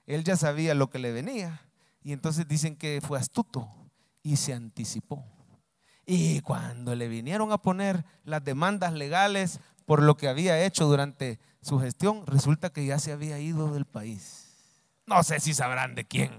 [0.04, 1.62] él ya sabía lo que le venía.
[2.02, 3.68] Y entonces dicen que fue astuto
[4.20, 5.24] y se anticipó.
[6.06, 11.38] Y cuando le vinieron a poner las demandas legales por lo que había hecho durante
[11.60, 14.44] su gestión, resulta que ya se había ido del país.
[15.06, 16.30] No sé si sabrán de quién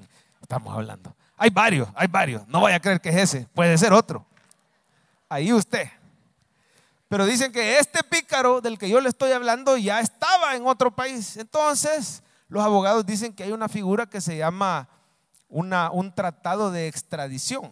[0.41, 1.15] estamos hablando?
[1.37, 2.47] Hay varios, hay varios.
[2.47, 4.25] No vaya a creer que es ese, puede ser otro.
[5.29, 5.89] Ahí usted.
[7.07, 10.91] Pero dicen que este pícaro del que yo le estoy hablando ya estaba en otro
[10.91, 11.37] país.
[11.37, 14.89] Entonces, los abogados dicen que hay una figura que se llama
[15.49, 17.71] un tratado de extradición.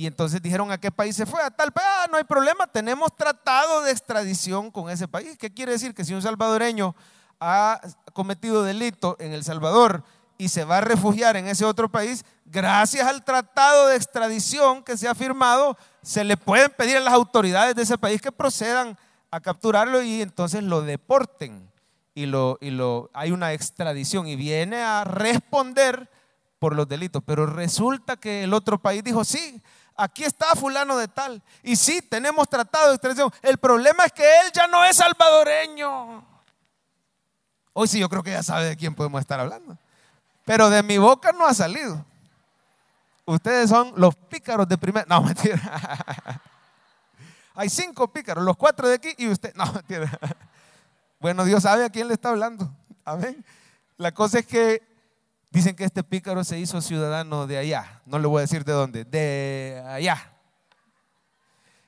[0.00, 2.68] Y entonces dijeron a qué país se fue, a tal país, ah, no hay problema,
[2.68, 5.36] tenemos tratado de extradición con ese país.
[5.36, 5.92] ¿Qué quiere decir?
[5.92, 6.94] Que si un salvadoreño
[7.40, 7.80] ha
[8.12, 10.04] cometido delito en El Salvador
[10.38, 14.96] y se va a refugiar en ese otro país, gracias al tratado de extradición que
[14.96, 18.96] se ha firmado, se le pueden pedir a las autoridades de ese país que procedan
[19.32, 21.68] a capturarlo y entonces lo deporten.
[22.14, 26.08] Y, lo, y lo, hay una extradición y viene a responder
[26.60, 27.20] por los delitos.
[27.26, 29.60] Pero resulta que el otro país dijo, sí,
[29.98, 31.42] aquí está fulano de tal.
[31.62, 33.30] Y sí, tenemos tratado de extradición.
[33.42, 36.24] El problema es que él ya no es salvadoreño.
[37.74, 39.76] Hoy sí, yo creo que ya sabe de quién podemos estar hablando.
[40.44, 42.02] Pero de mi boca no ha salido.
[43.26, 45.06] Ustedes son los pícaros de primer.
[45.06, 45.60] No, mentira.
[47.54, 49.54] Hay cinco pícaros, los cuatro de aquí y usted.
[49.54, 50.10] No, mentira.
[51.20, 52.72] Bueno, Dios sabe a quién le está hablando.
[53.04, 53.44] Amén.
[53.96, 54.87] La cosa es que
[55.50, 58.02] Dicen que este pícaro se hizo ciudadano de allá.
[58.04, 60.32] No le voy a decir de dónde, de allá.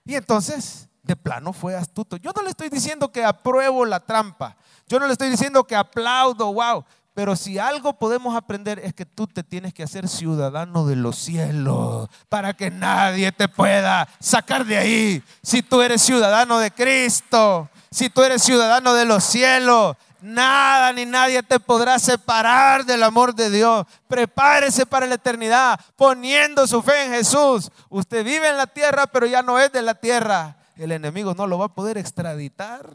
[0.05, 2.17] Y entonces, de plano fue astuto.
[2.17, 4.57] Yo no le estoy diciendo que apruebo la trampa.
[4.87, 6.85] Yo no le estoy diciendo que aplaudo, wow.
[7.13, 11.17] Pero si algo podemos aprender es que tú te tienes que hacer ciudadano de los
[11.17, 15.23] cielos para que nadie te pueda sacar de ahí.
[15.43, 21.07] Si tú eres ciudadano de Cristo, si tú eres ciudadano de los cielos, Nada ni
[21.07, 23.87] nadie te podrá separar del amor de Dios.
[24.09, 27.71] Prepárese para la eternidad poniendo su fe en Jesús.
[27.89, 30.57] Usted vive en la tierra, pero ya no es de la tierra.
[30.77, 32.91] El enemigo no lo va a poder extraditar.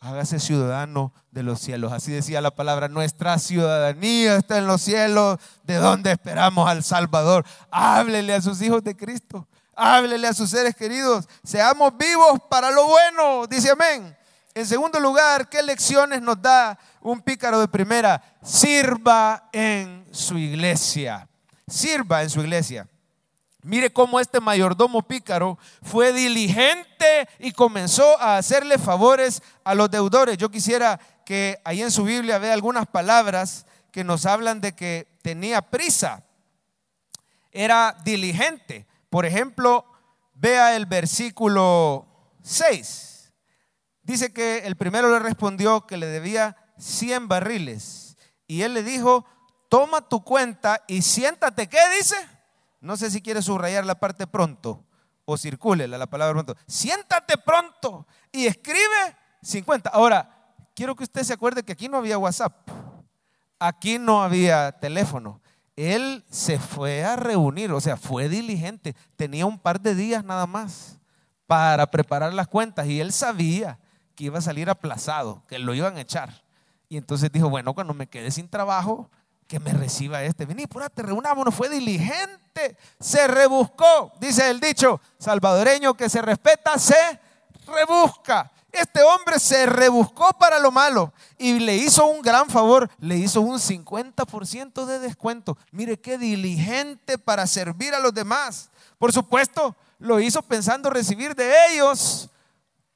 [0.00, 1.92] Hágase ciudadano de los cielos.
[1.92, 7.46] Así decía la palabra, nuestra ciudadanía está en los cielos, de donde esperamos al Salvador.
[7.70, 9.48] Háblele a sus hijos de Cristo.
[9.74, 11.26] Háblele a sus seres queridos.
[11.42, 13.46] Seamos vivos para lo bueno.
[13.46, 14.14] Dice amén.
[14.56, 18.22] En segundo lugar, ¿qué lecciones nos da un pícaro de primera?
[18.40, 21.28] Sirva en su iglesia.
[21.66, 22.86] Sirva en su iglesia.
[23.62, 30.38] Mire cómo este mayordomo pícaro fue diligente y comenzó a hacerle favores a los deudores.
[30.38, 35.08] Yo quisiera que ahí en su Biblia vea algunas palabras que nos hablan de que
[35.22, 36.22] tenía prisa.
[37.50, 38.86] Era diligente.
[39.10, 39.84] Por ejemplo,
[40.34, 42.06] vea el versículo
[42.42, 43.13] 6.
[44.04, 48.16] Dice que el primero le respondió que le debía 100 barriles.
[48.46, 49.24] Y él le dijo,
[49.68, 51.68] toma tu cuenta y siéntate.
[51.68, 52.16] ¿Qué dice?
[52.80, 54.84] No sé si quiere subrayar la parte pronto
[55.24, 56.54] o circule la palabra pronto.
[56.66, 59.88] Siéntate pronto y escribe 50.
[59.88, 62.68] Ahora, quiero que usted se acuerde que aquí no había WhatsApp.
[63.58, 65.40] Aquí no había teléfono.
[65.76, 68.94] Él se fue a reunir, o sea, fue diligente.
[69.16, 70.98] Tenía un par de días nada más
[71.46, 73.78] para preparar las cuentas y él sabía
[74.14, 76.42] que iba a salir aplazado, que lo iban a echar.
[76.88, 79.08] Y entonces dijo, bueno, cuando me quede sin trabajo,
[79.46, 80.46] que me reciba este.
[80.46, 81.54] Vení, apúrate, reunámonos.
[81.54, 84.12] Fue diligente, se rebuscó.
[84.20, 87.20] Dice el dicho salvadoreño que se respeta, se
[87.66, 88.50] rebusca.
[88.72, 93.40] Este hombre se rebuscó para lo malo y le hizo un gran favor, le hizo
[93.40, 95.56] un 50% de descuento.
[95.70, 98.70] Mire qué diligente para servir a los demás.
[98.98, 102.28] Por supuesto, lo hizo pensando recibir de ellos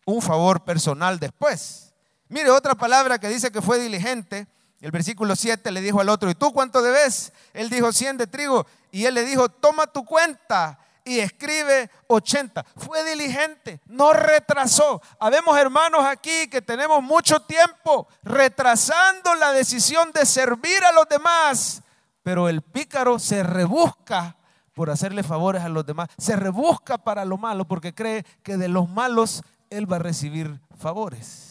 [0.08, 1.92] un favor personal después.
[2.28, 4.46] Mire otra palabra que dice que fue diligente.
[4.80, 7.30] El versículo 7 le dijo al otro, ¿y tú cuánto debes?
[7.52, 8.66] Él dijo 100 de trigo.
[8.90, 12.64] Y él le dijo, toma tu cuenta y escribe 80.
[12.76, 15.02] Fue diligente, no retrasó.
[15.20, 21.82] Habemos hermanos aquí que tenemos mucho tiempo retrasando la decisión de servir a los demás.
[22.22, 24.36] Pero el pícaro se rebusca
[24.72, 26.08] por hacerle favores a los demás.
[26.16, 30.61] Se rebusca para lo malo porque cree que de los malos él va a recibir
[30.78, 31.48] favores.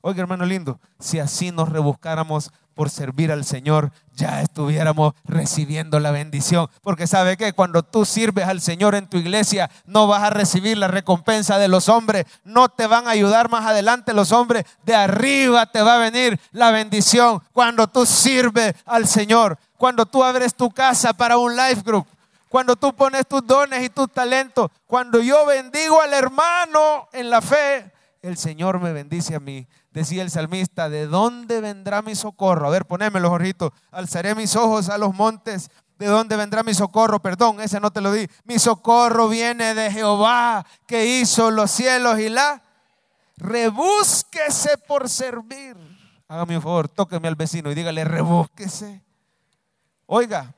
[0.00, 6.12] Oiga, hermano lindo, si así nos rebuscáramos por servir al Señor, ya estuviéramos recibiendo la
[6.12, 6.68] bendición.
[6.82, 10.78] Porque sabe que cuando tú sirves al Señor en tu iglesia, no vas a recibir
[10.78, 14.94] la recompensa de los hombres, no te van a ayudar más adelante los hombres, de
[14.94, 20.54] arriba te va a venir la bendición cuando tú sirves al Señor, cuando tú abres
[20.54, 22.06] tu casa para un life group,
[22.48, 27.40] cuando tú pones tus dones y tus talentos, cuando yo bendigo al hermano en la
[27.40, 29.66] fe, el Señor me bendice a mí.
[29.90, 32.66] Decía el salmista, ¿de dónde vendrá mi socorro?
[32.66, 33.72] A ver, poneme los ojitos.
[33.90, 35.70] Alzaré mis ojos a los montes.
[35.98, 37.20] ¿De dónde vendrá mi socorro?
[37.20, 38.28] Perdón, ese no te lo di.
[38.44, 42.62] Mi socorro viene de Jehová, que hizo los cielos y la.
[43.36, 45.76] Rebúsquese por servir.
[46.28, 49.02] Hágame un favor, tóqueme al vecino y dígale, rebúsquese.
[50.06, 50.54] Oiga,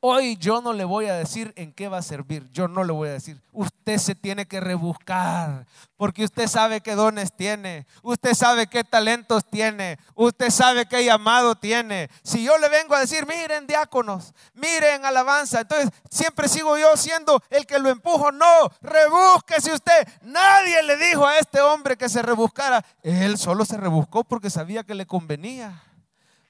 [0.00, 2.92] Hoy yo no le voy a decir en qué va a servir, yo no le
[2.92, 3.40] voy a decir.
[3.52, 9.44] Usted se tiene que rebuscar, porque usted sabe qué dones tiene, usted sabe qué talentos
[9.48, 12.10] tiene, usted sabe qué llamado tiene.
[12.22, 17.42] Si yo le vengo a decir, miren diáconos, miren alabanza, entonces siempre sigo yo siendo
[17.48, 18.30] el que lo empujo.
[18.30, 20.06] No, rebúsquese usted.
[20.22, 22.84] Nadie le dijo a este hombre que se rebuscara.
[23.02, 25.82] Él solo se rebuscó porque sabía que le convenía.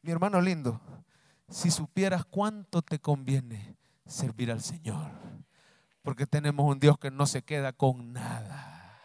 [0.02, 0.80] Mi hermano lindo,
[1.48, 5.10] si supieras cuánto te conviene servir al Señor.
[6.02, 9.00] Porque tenemos un Dios que no se queda con nada.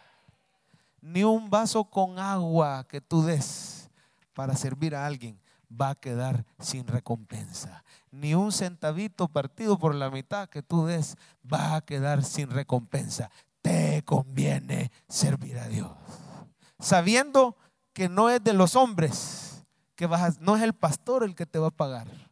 [1.02, 3.90] Ni un vaso con agua que tú des
[4.34, 7.84] para servir a alguien va a quedar sin recompensa.
[8.12, 11.16] Ni un centavito partido por la mitad que tú des
[11.52, 13.32] va a quedar sin recompensa.
[13.62, 15.92] Te conviene servir a Dios.
[16.80, 17.56] Sabiendo
[17.94, 21.60] que no es de los hombres, que vas no es el pastor el que te
[21.60, 22.31] va a pagar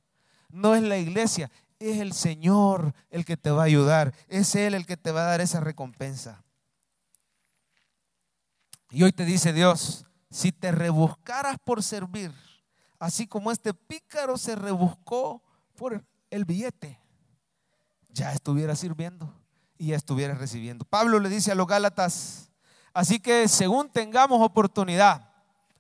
[0.50, 4.74] no es la iglesia, es el Señor el que te va a ayudar, es Él
[4.74, 6.44] el que te va a dar esa recompensa.
[8.92, 12.34] Y hoy te dice Dios, si te rebuscaras por servir,
[12.98, 15.42] así como este pícaro se rebuscó
[15.76, 17.00] por el billete,
[18.10, 19.34] ya estuviera sirviendo
[19.78, 20.86] y ya estuviera recibiendo.
[20.86, 22.52] Pablo le dice a los Gálatas,
[22.94, 25.32] así que según tengamos oportunidad,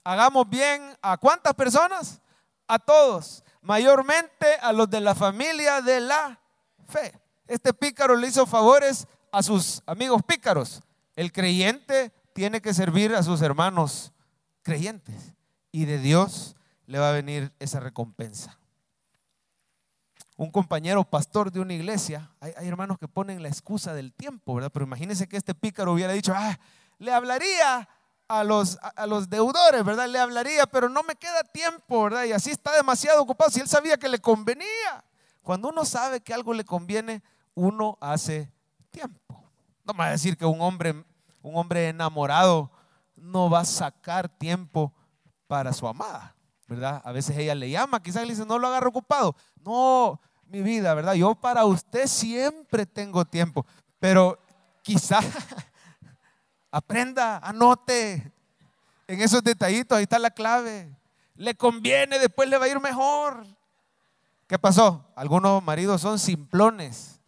[0.03, 2.21] hagamos bien a cuántas personas?
[2.67, 6.39] A todos mayormente a los de la familia de la
[6.87, 7.13] fe.
[7.47, 10.81] Este pícaro le hizo favores a sus amigos pícaros.
[11.15, 14.13] El creyente tiene que servir a sus hermanos
[14.61, 15.33] creyentes
[15.71, 18.57] y de Dios le va a venir esa recompensa.
[20.37, 24.71] Un compañero pastor de una iglesia, hay, hermanos que ponen la excusa del tiempo, ¿verdad?
[24.71, 26.57] Pero imagínense que este pícaro hubiera dicho, ah,
[26.97, 27.89] le hablaría
[28.29, 30.07] a los, a los deudores, ¿verdad?
[30.07, 32.25] Le hablaría, pero no me queda tiempo, ¿verdad?
[32.25, 33.49] Y así está demasiado ocupado.
[33.49, 35.03] Si él sabía que le convenía.
[35.41, 37.23] Cuando uno sabe que algo le conviene,
[37.55, 38.51] uno hace
[38.91, 39.43] tiempo.
[39.83, 41.03] No me va a decir que un hombre,
[41.41, 42.69] un hombre enamorado
[43.15, 44.93] no va a sacar tiempo
[45.47, 46.35] para su amada,
[46.67, 47.01] ¿verdad?
[47.03, 49.35] A veces ella le llama, quizás le dice, no lo agarro ocupado.
[49.65, 51.13] No, mi vida, ¿verdad?
[51.13, 53.65] Yo para usted siempre tengo tiempo,
[53.99, 54.37] pero
[54.83, 55.25] quizás
[56.71, 58.31] Aprenda, anote.
[59.07, 60.95] En esos detallitos, ahí está la clave.
[61.35, 63.45] Le conviene, después le va a ir mejor.
[64.47, 65.05] ¿Qué pasó?
[65.15, 67.19] Algunos maridos son simplones.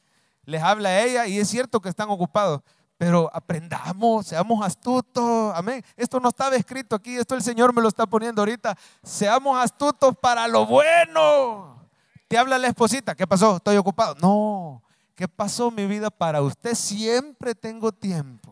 [0.45, 2.61] Les habla a ella y es cierto que están ocupados,
[2.97, 5.53] pero aprendamos, seamos astutos.
[5.55, 5.83] Amén.
[5.95, 8.77] Esto no estaba escrito aquí, esto el Señor me lo está poniendo ahorita.
[9.03, 11.87] Seamos astutos para lo bueno.
[12.27, 13.57] Te habla la esposita, ¿qué pasó?
[13.57, 14.15] Estoy ocupado.
[14.21, 14.81] No,
[15.15, 16.73] ¿qué pasó mi vida para usted?
[16.75, 18.50] Siempre tengo tiempo.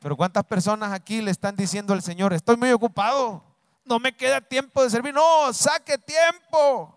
[0.00, 3.42] Pero ¿cuántas personas aquí le están diciendo al Señor, estoy muy ocupado,
[3.84, 5.12] no me queda tiempo de servir?
[5.14, 6.94] No, saque tiempo.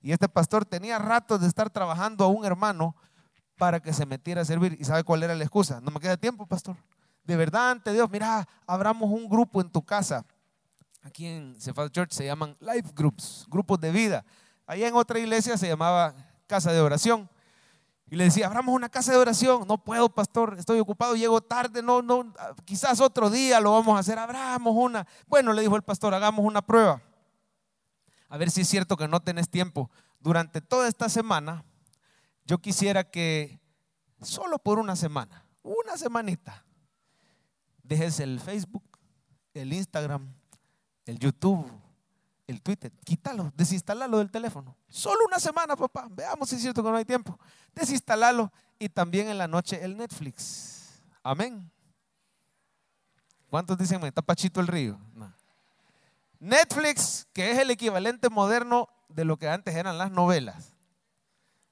[0.00, 2.94] Y este pastor tenía ratos de estar trabajando a un hermano
[3.56, 4.76] para que se metiera a servir.
[4.78, 5.80] ¿Y sabe cuál era la excusa?
[5.80, 6.76] No me queda tiempo, pastor.
[7.24, 10.24] De verdad, ante Dios, mira, abramos un grupo en tu casa.
[11.02, 14.24] Aquí en Cephal Church se llaman life groups, grupos de vida.
[14.66, 16.14] Allá en otra iglesia se llamaba
[16.46, 17.28] casa de oración.
[18.08, 19.66] Y le decía, abramos una casa de oración.
[19.66, 22.32] No puedo, pastor, estoy ocupado, llego tarde, no, no,
[22.64, 24.18] quizás otro día lo vamos a hacer.
[24.18, 25.06] Abramos una.
[25.26, 27.02] Bueno, le dijo el pastor, hagamos una prueba.
[28.28, 29.90] A ver si es cierto que no tenés tiempo.
[30.20, 31.64] Durante toda esta semana,
[32.44, 33.60] yo quisiera que
[34.22, 36.64] solo por una semana, una semanita,
[37.82, 38.84] dejes el Facebook,
[39.52, 40.32] el Instagram,
[41.06, 41.70] el YouTube,
[42.46, 44.76] el Twitter, quítalo, desinstalalo del teléfono.
[44.88, 46.06] Solo una semana, papá.
[46.10, 47.38] Veamos si es cierto que no hay tiempo.
[47.74, 51.00] Desinstalalo y también en la noche el Netflix.
[51.22, 51.70] Amén.
[53.50, 54.98] ¿Cuántos dicen, está Pachito el río?
[56.38, 60.74] Netflix, que es el equivalente moderno de lo que antes eran las novelas.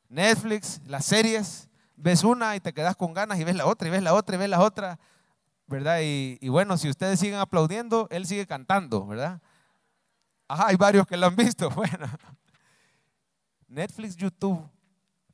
[0.09, 3.91] Netflix, las series, ves una y te quedas con ganas y ves la otra y
[3.91, 4.99] ves la otra y ves la otra,
[5.67, 6.01] ¿verdad?
[6.03, 9.41] Y, y bueno, si ustedes siguen aplaudiendo, él sigue cantando, ¿verdad?
[10.49, 11.71] Ajá, hay varios que lo han visto.
[11.75, 12.07] Bueno,
[13.67, 14.69] Netflix, YouTube,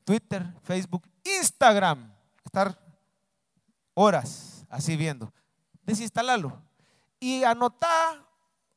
[0.04, 2.10] Twitter, Facebook, Instagram.
[2.44, 2.78] Estar
[3.94, 5.32] horas así viendo.
[5.82, 6.62] Desinstalarlo.
[7.18, 8.26] Y anotá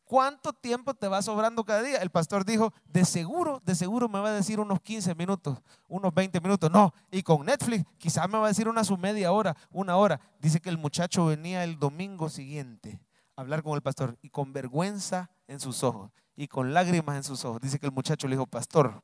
[0.03, 1.97] cuánto tiempo te va sobrando cada día.
[1.99, 6.13] El pastor dijo, de seguro, de seguro me va a decir unos 15 minutos, unos
[6.13, 6.69] 20 minutos.
[6.69, 10.19] No, y con Netflix quizás me va a decir una su media hora, una hora.
[10.39, 12.99] Dice que el muchacho venía el domingo siguiente
[13.37, 17.23] a hablar con el pastor y con vergüenza en sus ojos y con lágrimas en
[17.23, 17.61] sus ojos.
[17.61, 19.01] Dice que el muchacho le dijo, pastor,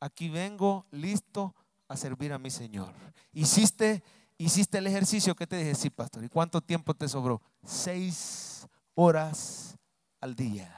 [0.00, 1.54] aquí vengo listo
[1.88, 2.92] a servir a mi Señor.
[3.32, 4.02] ¿Hiciste,
[4.36, 5.74] hiciste el ejercicio que te dije?
[5.74, 6.24] Sí, pastor.
[6.24, 7.40] ¿Y cuánto tiempo te sobró?
[7.64, 9.76] Seis horas
[10.20, 10.74] al día.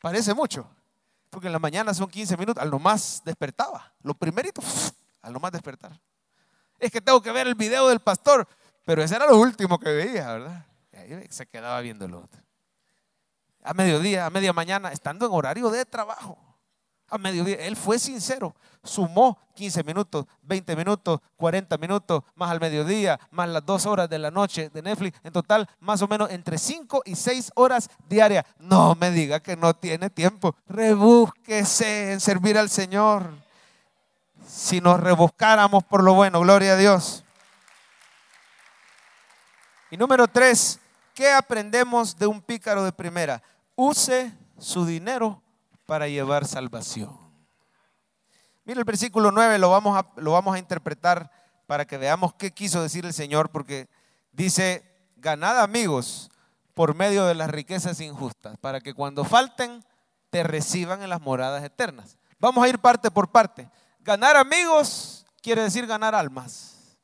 [0.00, 0.68] Parece mucho.
[1.30, 3.92] Porque en la mañana son 15 minutos, al nomás despertaba.
[4.02, 4.62] Lo primerito,
[5.22, 6.00] al nomás despertar.
[6.78, 8.46] Es que tengo que ver el video del pastor,
[8.84, 10.66] pero ese era lo último que veía, ¿verdad?
[10.92, 12.28] Y ahí se quedaba viéndolo.
[13.66, 16.38] A mediodía, a media mañana, estando en horario de trabajo
[17.08, 17.56] a mediodía.
[17.56, 23.64] Él fue sincero, sumó 15 minutos, 20 minutos, 40 minutos, más al mediodía, más las
[23.64, 25.18] dos horas de la noche de Netflix.
[25.22, 28.44] En total, más o menos entre 5 y 6 horas diarias.
[28.58, 30.56] No me diga que no tiene tiempo.
[30.66, 33.30] Rebúsquese en servir al Señor.
[34.46, 37.24] Si nos rebuscáramos por lo bueno, gloria a Dios.
[39.90, 40.80] Y número 3,
[41.14, 43.42] ¿qué aprendemos de un pícaro de primera?
[43.76, 45.42] Use su dinero
[45.86, 47.16] para llevar salvación.
[48.64, 51.30] Mira el versículo 9, lo vamos, a, lo vamos a interpretar
[51.66, 53.88] para que veamos qué quiso decir el Señor, porque
[54.32, 54.82] dice,
[55.16, 56.30] ganad amigos
[56.74, 59.84] por medio de las riquezas injustas, para que cuando falten
[60.30, 62.18] te reciban en las moradas eternas.
[62.38, 63.70] Vamos a ir parte por parte.
[64.00, 66.98] Ganar amigos quiere decir ganar almas.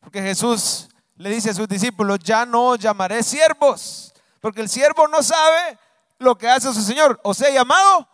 [0.00, 4.09] Porque Jesús le dice a sus discípulos, ya no llamaré siervos,
[4.40, 5.78] porque el siervo no sabe
[6.18, 7.20] lo que hace su Señor.
[7.22, 8.08] Os he llamado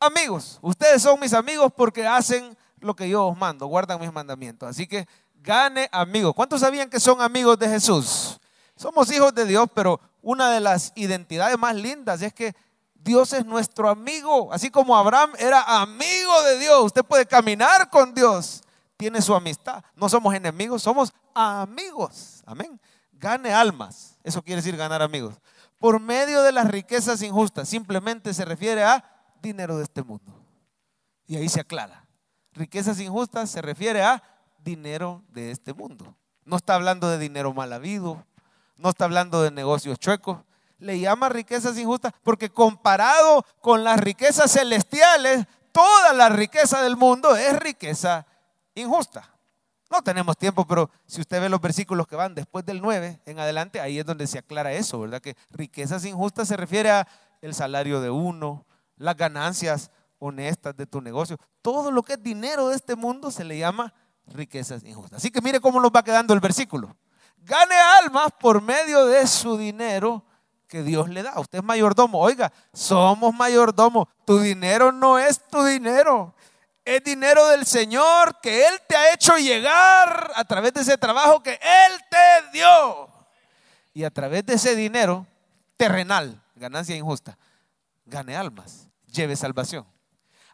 [0.00, 0.58] amigos.
[0.62, 4.68] Ustedes son mis amigos porque hacen lo que yo os mando, guardan mis mandamientos.
[4.68, 5.06] Así que
[5.42, 6.34] gane amigos.
[6.34, 8.38] ¿Cuántos sabían que son amigos de Jesús?
[8.76, 12.54] Somos hijos de Dios, pero una de las identidades más lindas es que
[12.94, 14.52] Dios es nuestro amigo.
[14.52, 18.62] Así como Abraham era amigo de Dios, usted puede caminar con Dios,
[18.96, 19.82] tiene su amistad.
[19.96, 22.42] No somos enemigos, somos amigos.
[22.46, 22.80] Amén.
[23.18, 24.16] Gane almas.
[24.22, 25.34] Eso quiere decir ganar amigos
[25.78, 27.68] por medio de las riquezas injustas.
[27.68, 29.04] Simplemente se refiere a
[29.40, 30.34] dinero de este mundo.
[31.26, 32.04] Y ahí se aclara.
[32.52, 34.22] Riquezas injustas se refiere a
[34.58, 36.16] dinero de este mundo.
[36.44, 38.24] No está hablando de dinero mal habido,
[38.76, 40.38] no está hablando de negocios chuecos.
[40.78, 47.36] Le llama riquezas injustas porque comparado con las riquezas celestiales, toda la riqueza del mundo
[47.36, 48.26] es riqueza
[48.74, 49.37] injusta.
[49.90, 53.38] No tenemos tiempo, pero si usted ve los versículos que van después del 9 en
[53.38, 55.20] adelante, ahí es donde se aclara eso, ¿verdad?
[55.20, 57.08] Que riquezas injustas se refiere a
[57.40, 58.66] el salario de uno,
[58.96, 61.38] las ganancias honestas de tu negocio.
[61.62, 63.94] Todo lo que es dinero de este mundo se le llama
[64.26, 65.18] riquezas injustas.
[65.18, 66.94] Así que mire cómo nos va quedando el versículo.
[67.38, 70.24] Gane almas por medio de su dinero
[70.66, 71.40] que Dios le da.
[71.40, 72.18] Usted es mayordomo.
[72.18, 74.08] Oiga, somos mayordomo.
[74.26, 76.34] Tu dinero no es tu dinero
[76.96, 81.42] es dinero del Señor que Él te ha hecho llegar a través de ese trabajo
[81.42, 83.08] que Él te dio.
[83.92, 85.26] Y a través de ese dinero
[85.76, 87.36] terrenal, ganancia injusta,
[88.06, 89.86] gane almas, lleve salvación.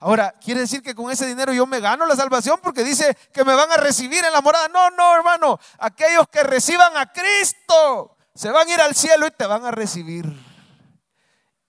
[0.00, 3.44] Ahora, ¿quiere decir que con ese dinero yo me gano la salvación porque dice que
[3.44, 4.68] me van a recibir en la morada?
[4.68, 5.58] No, no, hermano.
[5.78, 9.70] Aquellos que reciban a Cristo se van a ir al cielo y te van a
[9.70, 10.26] recibir.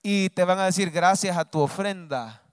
[0.02, 2.45] Y te van a decir gracias a tu ofrenda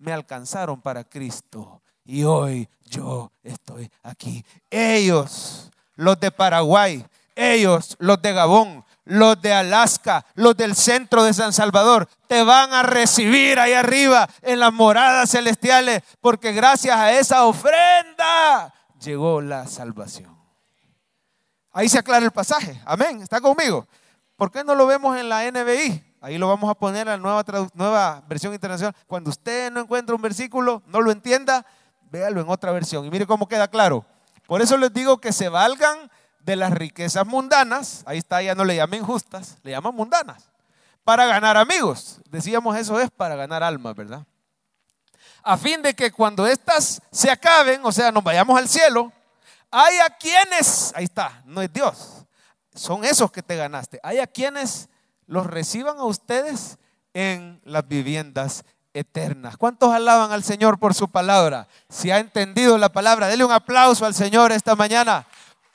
[0.00, 1.80] me alcanzaron para Cristo.
[2.04, 4.44] Y hoy yo estoy aquí.
[4.68, 11.32] Ellos, los de Paraguay, ellos, los de Gabón, los de Alaska, los del centro de
[11.32, 17.12] San Salvador, te van a recibir ahí arriba en las moradas celestiales, porque gracias a
[17.12, 20.36] esa ofrenda llegó la salvación.
[21.72, 22.80] Ahí se aclara el pasaje.
[22.84, 23.22] Amén.
[23.22, 23.86] ¿Está conmigo?
[24.36, 26.09] ¿Por qué no lo vemos en la NBI?
[26.20, 27.44] Ahí lo vamos a poner a la nueva,
[27.74, 28.94] nueva versión internacional.
[29.06, 31.64] Cuando usted no encuentra un versículo, no lo entienda,
[32.10, 33.06] véalo en otra versión.
[33.06, 34.04] Y mire cómo queda claro.
[34.46, 36.10] Por eso les digo que se valgan
[36.40, 38.02] de las riquezas mundanas.
[38.06, 40.50] Ahí está, ya no le llamen justas, le llaman mundanas.
[41.04, 42.20] Para ganar amigos.
[42.28, 44.26] Decíamos eso es para ganar almas, ¿verdad?
[45.42, 49.10] A fin de que cuando éstas se acaben, o sea, nos vayamos al cielo,
[49.70, 52.26] hay a quienes, ahí está, no es Dios,
[52.74, 53.98] son esos que te ganaste.
[54.02, 54.88] Hay a quienes
[55.30, 56.76] los reciban a ustedes
[57.14, 59.56] en las viviendas eternas.
[59.56, 61.68] ¿Cuántos alaban al Señor por su palabra?
[61.88, 65.24] Si ha entendido la palabra, dele un aplauso al Señor esta mañana.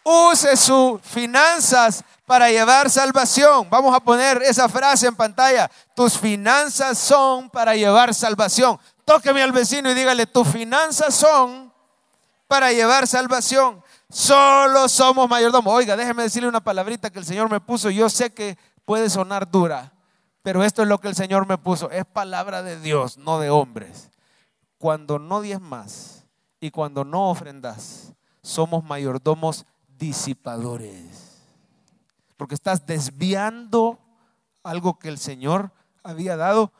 [0.03, 3.69] Use sus finanzas para llevar salvación.
[3.69, 5.71] Vamos a poner esa frase en pantalla.
[5.95, 8.77] Tus finanzas son para llevar salvación.
[9.05, 11.71] Tóqueme al vecino y dígale, tus finanzas son
[12.45, 13.81] para llevar salvación.
[14.09, 15.73] Solo somos mayordomos.
[15.73, 17.89] Oiga, déjeme decirle una palabrita que el Señor me puso.
[17.89, 19.93] Yo sé que puede sonar dura,
[20.41, 21.89] pero esto es lo que el Señor me puso.
[21.89, 24.11] Es palabra de Dios, no de hombres.
[24.77, 26.27] Cuando no más
[26.59, 29.65] y cuando no ofrendas, somos mayordomos
[29.97, 31.41] disipadores.
[32.37, 33.99] Porque estás desviando
[34.63, 35.71] algo que el Señor
[36.03, 36.71] había dado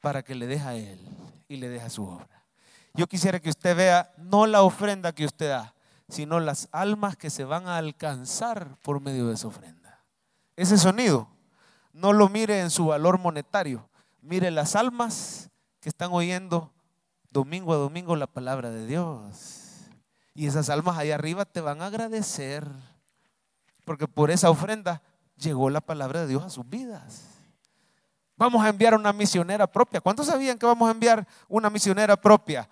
[0.00, 1.00] para que le deje a Él
[1.48, 2.44] y le deje su obra.
[2.92, 5.74] Yo quisiera que usted vea no la ofrenda que usted da,
[6.08, 9.79] sino las almas que se van a alcanzar por medio de esa ofrenda.
[10.60, 11.26] Ese sonido,
[11.94, 13.88] no lo mire en su valor monetario,
[14.20, 15.48] mire las almas
[15.80, 16.70] que están oyendo
[17.30, 19.88] domingo a domingo la palabra de Dios.
[20.34, 22.68] Y esas almas ahí arriba te van a agradecer,
[23.86, 25.00] porque por esa ofrenda
[25.38, 27.22] llegó la palabra de Dios a sus vidas.
[28.36, 30.02] Vamos a enviar una misionera propia.
[30.02, 32.68] ¿Cuántos sabían que vamos a enviar una misionera propia?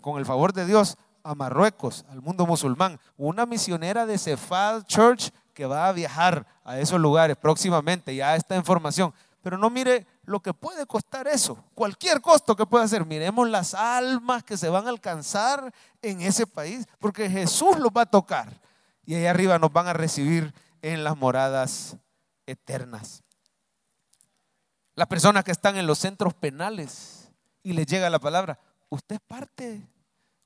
[0.00, 2.98] con el favor de Dios, a Marruecos, al mundo musulmán.
[3.18, 8.14] Una misionera de Cephal Church que va a viajar a esos lugares próximamente.
[8.14, 9.12] Ya esta información.
[9.42, 13.06] Pero no mire lo que puede costar eso, cualquier costo que pueda ser.
[13.06, 15.72] Miremos las almas que se van a alcanzar
[16.02, 18.60] en ese país, porque Jesús los va a tocar
[19.04, 21.96] y ahí arriba nos van a recibir en las moradas
[22.46, 23.22] eternas.
[24.94, 27.30] Las personas que están en los centros penales
[27.62, 29.82] y les llega la palabra, usted parte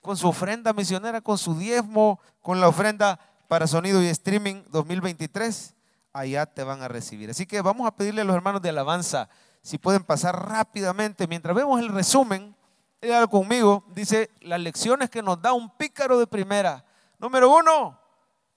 [0.01, 3.19] con su ofrenda misionera, con su diezmo, con la ofrenda
[3.55, 5.77] para sonido y streaming 2023
[6.13, 7.31] allá te van a recibir.
[7.31, 9.29] Así que vamos a pedirle a los hermanos de alabanza
[9.63, 12.57] si pueden pasar rápidamente mientras vemos el resumen.
[13.01, 16.85] Dígalo conmigo, dice las lecciones que nos da un pícaro de primera.
[17.21, 17.97] Número uno,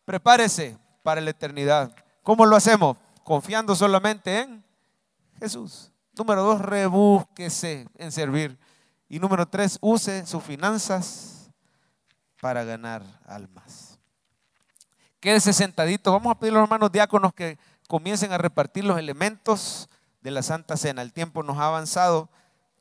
[0.03, 1.95] prepárese para la eternidad.
[2.23, 2.97] ¿Cómo lo hacemos?
[3.23, 4.65] Confiando solamente en
[5.39, 5.91] Jesús.
[6.17, 8.57] Número dos, rebúsquese en servir.
[9.07, 11.51] Y número tres, use sus finanzas
[12.41, 13.86] para ganar almas.
[15.19, 16.11] Quédese sentadito.
[16.11, 17.57] Vamos a pedir a los hermanos diáconos que
[17.87, 19.89] comiencen a repartir los elementos
[20.21, 21.01] de la Santa Cena.
[21.01, 22.29] El tiempo nos ha avanzado.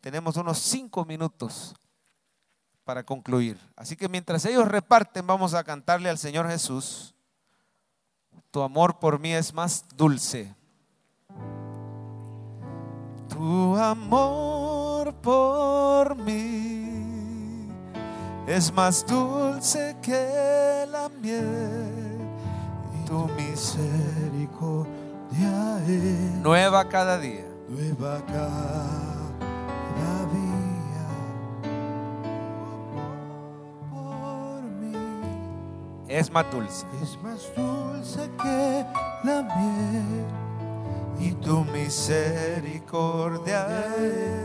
[0.00, 1.74] Tenemos unos cinco minutos
[2.84, 3.58] para concluir.
[3.74, 7.14] Así que mientras ellos reparten, vamos a cantarle al Señor Jesús.
[8.50, 10.54] Tu amor por mí es más dulce.
[13.28, 17.68] Tu amor por mí
[18.46, 22.05] es más dulce que la miel
[23.06, 27.46] tu misericordia es nueva cada día.
[27.68, 29.14] Nueva cada
[30.32, 31.06] día.
[33.90, 34.96] Por mí
[36.08, 36.86] es más dulce.
[37.02, 38.86] Es más dulce que
[39.24, 40.24] la miel.
[41.18, 43.66] Y tu misericordia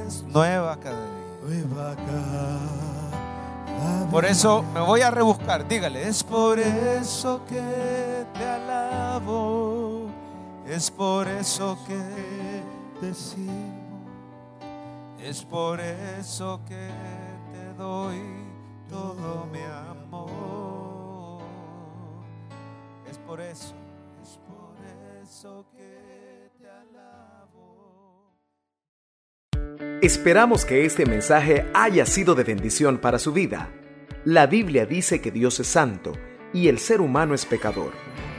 [0.05, 1.11] es nueva cada día.
[1.43, 2.90] Nueva cada
[4.09, 5.67] por eso me voy a rebuscar.
[5.67, 10.07] Dígale, es por eso que te alabo.
[10.67, 12.01] Es por eso que
[12.99, 13.81] te sirvo.
[15.19, 16.89] Es por eso que
[17.51, 18.21] te doy
[18.89, 21.41] todo mi amor.
[23.09, 23.75] Es por eso,
[24.21, 24.75] es por
[25.21, 25.90] eso que
[30.01, 33.69] Esperamos que este mensaje haya sido de bendición para su vida.
[34.25, 36.13] La Biblia dice que Dios es santo
[36.53, 37.91] y el ser humano es pecador,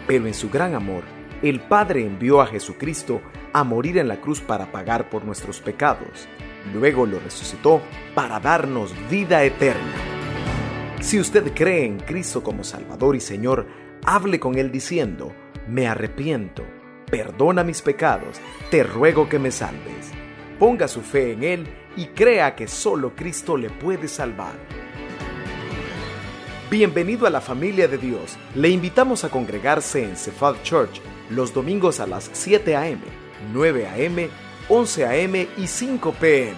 [0.08, 1.04] pero en su gran amor,
[1.40, 6.26] el Padre envió a Jesucristo a morir en la cruz para pagar por nuestros pecados.
[6.74, 7.80] Luego lo resucitó
[8.16, 9.94] para darnos vida eterna.
[11.00, 13.68] Si usted cree en Cristo como Salvador y Señor,
[14.04, 15.32] hable con Él diciendo,
[15.68, 16.64] me arrepiento,
[17.08, 20.22] perdona mis pecados, te ruego que me salves.
[20.62, 24.54] Ponga su fe en Él y crea que solo Cristo le puede salvar.
[26.70, 28.36] Bienvenido a la familia de Dios.
[28.54, 31.00] Le invitamos a congregarse en Cephal Church
[31.30, 33.00] los domingos a las 7 a.m.,
[33.52, 34.30] 9 a.m.,
[34.68, 35.48] 11 a.m.
[35.56, 36.54] y 5 p.m.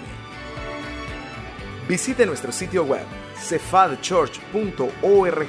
[1.88, 3.06] Visite nuestro sitio web
[3.38, 5.48] cephadchurch.org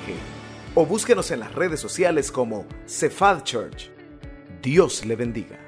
[0.76, 3.90] o búsquenos en las redes sociales como Cephal Church.
[4.62, 5.65] Dios le bendiga.